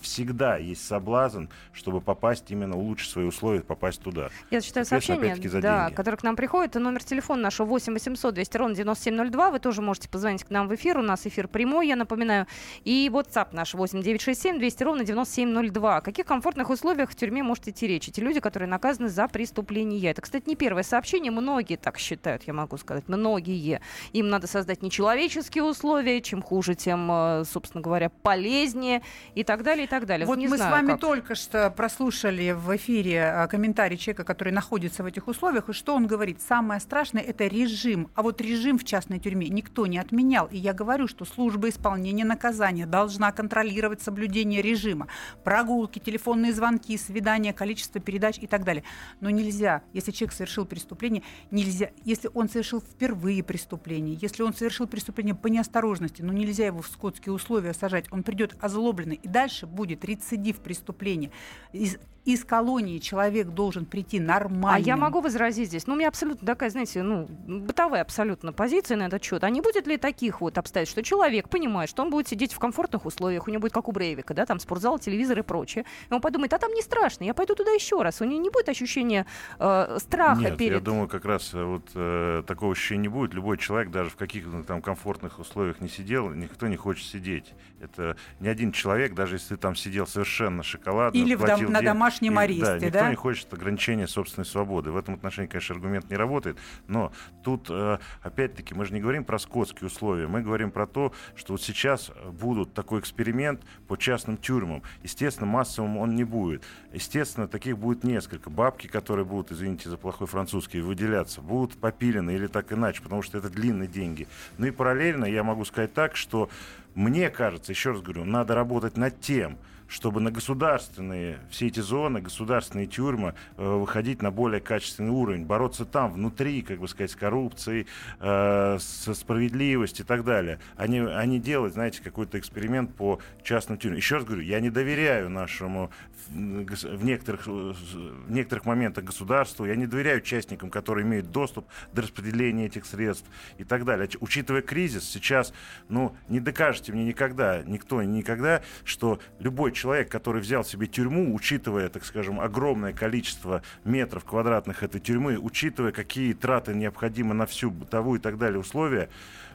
всегда 0.00 0.56
есть 0.56 0.84
соблазн, 0.86 1.44
чтобы 1.72 2.00
попасть 2.00 2.50
именно 2.50 2.76
улучшить 2.76 3.10
свои 3.10 3.24
условия, 3.24 3.60
попасть 3.60 4.00
туда. 4.00 4.30
Я 4.50 4.60
читаю 4.60 4.84
сообщение, 4.86 5.36
да, 5.60 5.90
которое 5.90 6.16
к 6.16 6.22
нам 6.22 6.36
приходит. 6.36 6.74
Номер 6.74 7.04
телефона 7.04 7.42
нашего 7.42 7.66
8 7.66 7.92
800 7.92 8.34
200 8.34 8.56
ровно 8.56 8.74
9702. 8.74 9.50
Вы 9.50 9.58
тоже 9.58 9.82
можете 9.82 10.08
позвонить 10.08 10.44
к 10.44 10.50
нам 10.50 10.68
в 10.68 10.74
эфир. 10.74 10.98
У 10.98 11.02
нас 11.02 11.26
эфир 11.26 11.48
прямой, 11.48 11.88
я 11.88 11.96
напоминаю. 11.96 12.46
И 12.84 13.08
WhatsApp 13.12 13.48
наш 13.52 13.74
8 13.74 14.02
967 14.02 14.58
200 14.58 14.82
ровно 14.82 15.04
9702. 15.04 15.96
О 15.96 16.00
каких 16.00 16.26
комфортных 16.26 16.70
условиях 16.70 17.10
в 17.10 17.14
тюрьме 17.14 17.42
может 17.42 17.68
идти 17.68 17.86
речь? 17.86 18.08
Эти 18.08 18.20
люди, 18.20 18.40
которые 18.40 18.68
наказаны 18.68 19.08
за 19.08 19.28
преступления. 19.28 20.10
Это, 20.10 20.22
кстати, 20.22 20.48
не 20.48 20.56
первое 20.56 20.82
сообщение. 20.82 21.30
Многие 21.30 21.76
так 21.76 21.98
считают, 21.98 22.44
я 22.44 22.52
могу 22.52 22.76
сказать. 22.76 23.04
Многие. 23.08 23.80
Им 24.12 24.28
надо 24.28 24.46
создать 24.46 24.82
нечеловеческие 24.82 25.64
условия. 25.64 26.20
Чем 26.20 26.42
хуже, 26.42 26.74
тем, 26.74 27.08
э, 27.10 27.44
собственно 27.44 27.82
говоря, 27.82 28.08
полезнее 28.08 29.02
и 29.34 29.44
так 29.44 29.62
далее, 29.62 29.84
и 29.84 29.88
так 29.88 30.06
далее. 30.06 30.26
Вот 30.26 30.38
не 30.38 30.48
мы 30.48 30.56
знаю, 30.56 30.72
с 30.72 30.76
вами 30.76 30.90
как. 30.92 31.00
только 31.00 31.34
что 31.34 31.70
прослушали 31.70 32.52
в 32.52 32.74
эфире 32.76 33.32
э, 33.34 33.48
комментарий 33.48 33.96
человека, 33.96 34.24
который 34.24 34.52
находится 34.52 35.02
в 35.02 35.06
этих 35.06 35.28
условиях, 35.28 35.68
и 35.68 35.72
что 35.72 35.94
он 35.94 36.06
говорит? 36.06 36.40
Самое 36.40 36.80
страшное– 36.80 37.22
это 37.26 37.46
режим. 37.46 38.08
А 38.14 38.22
вот 38.22 38.40
режим 38.40 38.78
в 38.78 38.84
частной 38.84 39.18
тюрьме 39.18 39.48
никто 39.48 39.86
не 39.86 39.98
отменял. 39.98 40.46
И 40.46 40.58
я 40.58 40.72
говорю, 40.72 41.08
что 41.08 41.24
служба 41.24 41.68
исполнения 41.68 42.24
наказания 42.24 42.86
должна 42.86 43.32
контролировать 43.32 44.02
соблюдение 44.02 44.62
режима. 44.62 45.08
Прогулки, 45.44 45.98
телефонные 45.98 46.52
звонки, 46.52 46.96
свидания, 46.98 47.52
количество 47.52 48.00
передач 48.00 48.38
и 48.38 48.46
так 48.46 48.64
далее. 48.64 48.84
Но 49.20 49.30
нельзя, 49.30 49.82
если 49.92 50.10
человек 50.10 50.34
совершил 50.34 50.66
преступление, 50.66 51.22
нельзя, 51.50 51.90
если 52.04 52.30
он 52.34 52.48
совершил 52.48 52.80
впервые 52.80 53.42
преступление, 53.42 54.18
если 54.20 54.42
он 54.42 54.54
совершил 54.54 54.86
преступление 54.86 55.34
по 55.34 55.48
неосторожности, 55.48 56.22
ну 56.22 56.32
нельзя 56.32 56.66
его 56.66 56.82
в 56.82 56.86
скотские 56.86 57.32
условия 57.32 57.74
сажать, 57.74 58.06
он 58.10 58.22
придет 58.22 58.56
озлобленный, 59.02 59.20
и 59.22 59.28
дальше 59.28 59.66
будет 59.66 60.04
рецидив 60.04 60.60
преступления. 60.60 61.30
Из, 61.72 61.98
из 62.24 62.44
колонии 62.44 62.98
человек 62.98 63.48
должен 63.48 63.84
прийти 63.84 64.20
нормально. 64.20 64.76
А 64.76 64.78
я 64.78 64.96
могу 64.96 65.20
возразить 65.20 65.68
здесь. 65.68 65.86
Ну, 65.86 65.94
у 65.94 65.96
меня 65.96 66.08
абсолютно 66.08 66.46
такая, 66.46 66.70
знаете, 66.70 67.02
ну, 67.02 67.26
бытовая 67.46 68.02
абсолютно 68.02 68.52
позиция 68.52 68.96
на 68.96 69.06
этот 69.06 69.24
счет. 69.24 69.42
А 69.42 69.50
не 69.50 69.60
будет 69.60 69.86
ли 69.86 69.96
таких 69.96 70.40
вот 70.40 70.56
обстоятельств, 70.56 70.94
что 70.94 71.02
человек 71.02 71.48
понимает, 71.48 71.90
что 71.90 72.02
он 72.02 72.10
будет 72.10 72.28
сидеть 72.28 72.52
в 72.52 72.58
комфортных 72.58 73.06
условиях, 73.06 73.48
у 73.48 73.50
него 73.50 73.62
будет 73.62 73.72
как 73.72 73.88
у 73.88 73.92
Брейвика, 73.92 74.34
да, 74.34 74.46
там 74.46 74.60
спортзал, 74.60 74.98
телевизор 74.98 75.40
и 75.40 75.42
прочее. 75.42 75.84
И 76.08 76.14
он 76.14 76.20
подумает, 76.20 76.52
а 76.52 76.58
там 76.58 76.72
не 76.72 76.82
страшно, 76.82 77.24
я 77.24 77.34
пойду 77.34 77.54
туда 77.54 77.72
еще 77.72 78.02
раз. 78.02 78.20
У 78.20 78.24
него 78.24 78.40
не 78.40 78.50
будет 78.50 78.68
ощущения 78.68 79.26
э, 79.58 79.98
страха 79.98 80.40
Нет, 80.42 80.58
перед... 80.58 80.74
я 80.74 80.80
думаю, 80.80 81.08
как 81.08 81.24
раз 81.24 81.52
э, 81.54 81.64
вот 81.64 81.90
э, 81.94 82.44
такого 82.46 82.72
ощущения 82.72 83.02
не 83.02 83.08
будет. 83.08 83.34
Любой 83.34 83.58
человек, 83.58 83.90
даже 83.90 84.10
в 84.10 84.16
каких-то 84.16 84.62
там 84.62 84.80
комфортных 84.80 85.40
условиях 85.40 85.80
не 85.80 85.88
сидел, 85.88 86.30
никто 86.30 86.68
не 86.68 86.76
хочет 86.76 87.06
сидеть. 87.06 87.52
Это 87.80 88.16
ни 88.38 88.46
один 88.46 88.70
человек, 88.70 89.14
даже 89.14 89.36
если 89.36 89.54
ты 89.54 89.56
там 89.56 89.74
сидел 89.74 90.06
совершенно 90.06 90.62
шоколадно, 90.62 91.18
Или 91.18 91.34
в 91.34 91.44
дом, 91.44 91.72
на 91.72 91.80
день, 91.80 91.88
домашнем 92.12 92.40
и- 92.40 92.42
аресте, 92.42 92.64
да? 92.64 92.86
Никто 92.86 92.98
да? 92.98 93.10
не 93.10 93.16
хочет 93.16 93.52
ограничения 93.52 94.06
собственной 94.06 94.44
свободы. 94.44 94.90
В 94.90 94.96
этом 94.96 95.14
отношении, 95.14 95.48
конечно, 95.48 95.74
аргумент 95.74 96.10
не 96.10 96.16
работает. 96.16 96.58
Но 96.88 97.12
тут, 97.42 97.66
э, 97.70 97.98
опять-таки, 98.22 98.74
мы 98.74 98.84
же 98.84 98.92
не 98.94 99.00
говорим 99.00 99.24
про 99.24 99.38
скотские 99.38 99.86
условия. 99.86 100.26
Мы 100.26 100.42
говорим 100.42 100.70
про 100.70 100.86
то, 100.86 101.12
что 101.34 101.54
вот 101.54 101.62
сейчас 101.62 102.10
будут 102.32 102.74
такой 102.74 103.00
эксперимент 103.00 103.62
по 103.88 103.96
частным 103.96 104.36
тюрьмам. 104.36 104.82
Естественно, 105.02 105.46
массовым 105.46 105.96
он 105.96 106.14
не 106.14 106.24
будет. 106.24 106.62
Естественно, 106.92 107.48
таких 107.48 107.78
будет 107.78 108.04
несколько. 108.04 108.50
Бабки, 108.50 108.86
которые 108.86 109.24
будут, 109.24 109.52
извините 109.52 109.88
за 109.88 109.96
плохой 109.96 110.26
французский, 110.26 110.80
выделяться, 110.80 111.40
будут 111.40 111.78
попилены 111.78 112.32
или 112.32 112.46
так 112.46 112.72
иначе, 112.72 113.02
потому 113.02 113.22
что 113.22 113.38
это 113.38 113.48
длинные 113.48 113.88
деньги. 113.88 114.28
Ну 114.58 114.66
и 114.66 114.70
параллельно 114.70 115.24
я 115.24 115.42
могу 115.42 115.64
сказать 115.64 115.94
так, 115.94 116.16
что 116.16 116.50
мне 116.94 117.30
кажется, 117.30 117.72
еще 117.72 117.92
раз 117.92 118.02
говорю, 118.02 118.24
надо 118.24 118.54
работать 118.54 118.96
над 118.96 119.20
тем, 119.20 119.56
чтобы 119.92 120.22
на 120.22 120.30
государственные 120.30 121.38
все 121.50 121.66
эти 121.66 121.80
зоны, 121.80 122.22
государственные 122.22 122.86
тюрьмы 122.86 123.34
э, 123.58 123.62
выходить 123.62 124.22
на 124.22 124.30
более 124.30 124.60
качественный 124.60 125.10
уровень, 125.10 125.44
бороться 125.44 125.84
там, 125.84 126.12
внутри, 126.12 126.62
как 126.62 126.78
бы 126.78 126.88
сказать, 126.88 127.10
с 127.10 127.16
коррупцией, 127.16 127.86
э, 128.18 128.78
со 128.80 129.14
справедливостью 129.14 130.06
и 130.06 130.08
так 130.08 130.24
далее. 130.24 130.60
Они, 130.76 131.00
они 131.00 131.38
делают, 131.38 131.74
знаете, 131.74 132.02
какой-то 132.02 132.38
эксперимент 132.38 132.94
по 132.94 133.20
частным 133.42 133.76
тюрьмам. 133.76 133.98
Еще 133.98 134.14
раз 134.14 134.24
говорю, 134.24 134.42
я 134.42 134.60
не 134.60 134.70
доверяю 134.70 135.28
нашему 135.28 135.90
в, 136.30 137.04
некоторых, 137.04 137.46
в 137.46 138.30
некоторых 138.30 138.64
моментах 138.64 139.04
государству, 139.04 139.66
я 139.66 139.76
не 139.76 139.86
доверяю 139.86 140.18
участникам, 140.18 140.70
которые 140.70 141.04
имеют 141.06 141.30
доступ 141.30 141.66
до 141.92 142.02
распределения 142.02 142.66
этих 142.66 142.86
средств 142.86 143.28
и 143.58 143.64
так 143.64 143.84
далее. 143.84 144.08
Учитывая 144.20 144.62
кризис, 144.62 145.04
сейчас, 145.04 145.52
ну, 145.88 146.16
не 146.28 146.40
докажете 146.40 146.92
мне 146.92 147.04
никогда, 147.04 147.62
никто 147.62 148.02
никогда, 148.02 148.62
что 148.84 149.20
любой 149.38 149.72
человек, 149.72 149.81
который 150.08 150.40
взял 150.40 150.64
себе 150.64 150.86
тюрьму, 150.86 151.34
учитывая, 151.34 151.88
так 151.88 152.04
скажем, 152.04 152.40
огромное 152.40 152.92
количество 152.92 153.62
метров 153.84 154.24
квадратных 154.24 154.82
этой 154.82 155.00
тюрьмы, 155.00 155.38
учитывая, 155.38 155.92
какие 155.92 156.32
траты 156.32 156.74
необходимы 156.74 157.34
на 157.34 157.46
всю 157.46 157.70
бытовую 157.70 158.18
и 158.18 158.22
так 158.22 158.38
далее 158.38 158.58
условия, 158.58 159.08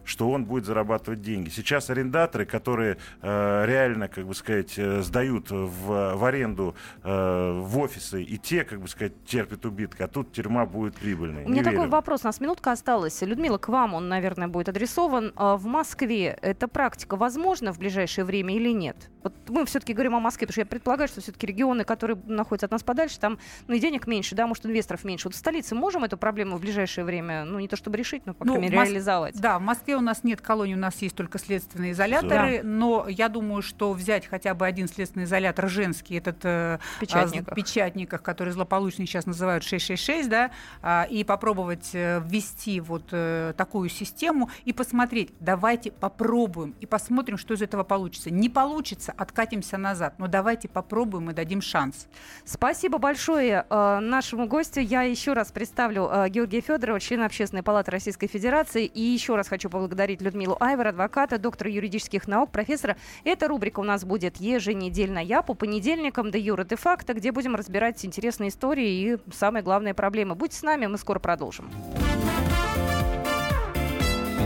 что 0.07 0.29
он 0.31 0.45
будет 0.45 0.65
зарабатывать 0.65 1.21
деньги. 1.21 1.49
Сейчас 1.49 1.89
арендаторы, 1.89 2.45
которые 2.45 2.97
э, 3.21 3.65
реально, 3.67 4.07
как 4.07 4.25
бы 4.25 4.33
сказать, 4.33 4.73
э, 4.77 5.01
сдают 5.01 5.51
в, 5.51 6.15
в 6.15 6.25
аренду 6.25 6.75
э, 7.03 7.51
в 7.61 7.77
офисы, 7.77 8.23
и 8.23 8.37
те, 8.37 8.63
как 8.63 8.79
бы 8.81 8.87
сказать, 8.87 9.11
терпят 9.25 9.65
убытки, 9.65 10.01
а 10.01 10.07
тут 10.07 10.31
тюрьма 10.31 10.65
будет 10.65 10.95
прибыльной. 10.95 11.43
У 11.43 11.49
меня 11.49 11.57
Не 11.59 11.63
такой 11.63 11.79
верю. 11.79 11.91
вопрос, 11.91 12.21
у 12.23 12.27
нас 12.27 12.39
минутка 12.39 12.71
осталась. 12.71 13.21
Людмила, 13.21 13.57
к 13.57 13.67
вам 13.67 13.93
он, 13.93 14.07
наверное, 14.07 14.47
будет 14.47 14.69
адресован. 14.69 15.33
А 15.35 15.57
В 15.57 15.65
Москве 15.65 16.37
эта 16.41 16.67
практика 16.69 17.17
возможна 17.17 17.73
в 17.73 17.79
ближайшее 17.79 18.23
время 18.23 18.55
или 18.55 18.69
нет? 18.71 19.09
Вот 19.23 19.33
мы 19.49 19.65
все-таки 19.65 19.93
говорим 19.93 20.15
о 20.15 20.19
Москве, 20.21 20.47
потому 20.47 20.53
что 20.53 20.61
я 20.61 20.65
предполагаю, 20.65 21.09
что 21.09 21.19
все-таки 21.19 21.45
регионы, 21.45 21.83
которые 21.83 22.17
находятся 22.27 22.67
от 22.67 22.71
нас 22.71 22.83
подальше, 22.83 23.19
там 23.19 23.39
ну, 23.67 23.73
и 23.75 23.79
денег 23.79 24.07
меньше, 24.07 24.35
да, 24.35 24.47
может, 24.47 24.65
инвесторов 24.65 25.03
меньше. 25.03 25.27
Вот 25.27 25.35
в 25.35 25.37
столице 25.37 25.75
можем 25.75 26.05
эту 26.05 26.17
проблему 26.17 26.55
в 26.57 26.61
ближайшее 26.61 27.03
время, 27.03 27.43
ну, 27.43 27.59
не 27.59 27.67
то 27.67 27.75
чтобы 27.75 27.97
решить, 27.97 28.25
но, 28.25 28.33
по 28.33 28.45
Ну, 28.45 28.53
крайней 28.53 28.69
мере, 28.69 28.77
в 28.77 28.81
Мос- 28.83 28.87
реализовать? 28.89 29.41
Да, 29.41 29.59
в 29.59 29.61
Москве 29.61 29.96
у 29.97 30.01
нас 30.01 30.23
нет 30.23 30.41
колоний, 30.41 30.75
у 30.75 30.77
нас 30.79 31.01
есть 31.01 31.15
только 31.15 31.39
следственные 31.39 31.91
изоляторы, 31.91 32.61
но 32.63 33.07
я 33.07 33.29
думаю, 33.29 33.61
что 33.61 33.93
взять 33.93 34.25
хотя 34.25 34.53
бы 34.53 34.65
один 34.65 34.87
следственный 34.87 35.25
изолятор 35.25 35.69
женский, 35.69 36.15
этот 36.15 36.37
э, 36.43 36.79
В 36.97 36.99
Печатниках. 37.01 37.51
а, 37.51 37.55
Печатниках, 37.55 38.21
который 38.21 38.53
злополучно 38.53 39.05
сейчас 39.05 39.25
называют 39.25 39.63
666, 39.63 40.29
да, 40.29 40.51
а, 40.81 41.07
и 41.09 41.23
попробовать 41.23 41.89
э, 41.93 42.21
ввести 42.25 42.79
вот 42.79 43.03
э, 43.11 43.53
такую 43.57 43.89
систему 43.89 44.49
и 44.65 44.73
посмотреть, 44.73 45.33
давайте 45.39 45.91
попробуем 45.91 46.75
и 46.79 46.85
посмотрим, 46.85 47.37
что 47.37 47.53
из 47.53 47.61
этого 47.61 47.83
получится. 47.83 48.29
Не 48.29 48.49
получится, 48.49 49.13
откатимся 49.17 49.77
назад, 49.77 50.15
но 50.17 50.27
давайте 50.27 50.67
попробуем 50.67 51.29
и 51.31 51.33
дадим 51.33 51.61
шанс. 51.61 52.07
Спасибо 52.45 52.97
большое 52.97 53.65
э, 53.69 53.99
нашему 53.99 54.47
гостю. 54.47 54.81
Я 54.81 55.01
еще 55.03 55.33
раз 55.33 55.51
представлю 55.51 56.09
э, 56.11 56.29
Георгия 56.29 56.61
Федорова, 56.61 56.99
члена 56.99 57.25
Общественной 57.25 57.63
палаты 57.63 57.91
Российской 57.91 58.27
Федерации. 58.27 58.85
И 58.85 59.01
еще 59.01 59.35
раз 59.35 59.47
хочу 59.47 59.69
поблагодарить 59.69 59.86
Людмилу 60.21 60.57
Айвер, 60.59 60.87
адвоката, 60.87 61.37
доктора 61.37 61.69
юридических 61.69 62.27
наук, 62.27 62.51
профессора. 62.51 62.97
Эта 63.23 63.47
рубрика 63.47 63.79
у 63.79 63.83
нас 63.83 64.03
будет 64.05 64.37
еженедельная 64.37 65.41
по 65.41 65.53
понедельникам 65.53 66.31
до 66.31 66.37
Юра 66.37 66.63
де 66.63 66.75
факто, 66.75 67.13
где 67.13 67.31
будем 67.31 67.55
разбирать 67.55 68.03
интересные 68.05 68.49
истории 68.49 68.89
и 68.89 69.17
самые 69.33 69.63
главные 69.63 69.93
проблемы. 69.93 70.35
Будьте 70.35 70.57
с 70.57 70.63
нами, 70.63 70.87
мы 70.87 70.97
скоро 70.97 71.19
продолжим. 71.19 71.69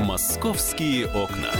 Московские 0.05 1.07
окна. 1.07 1.51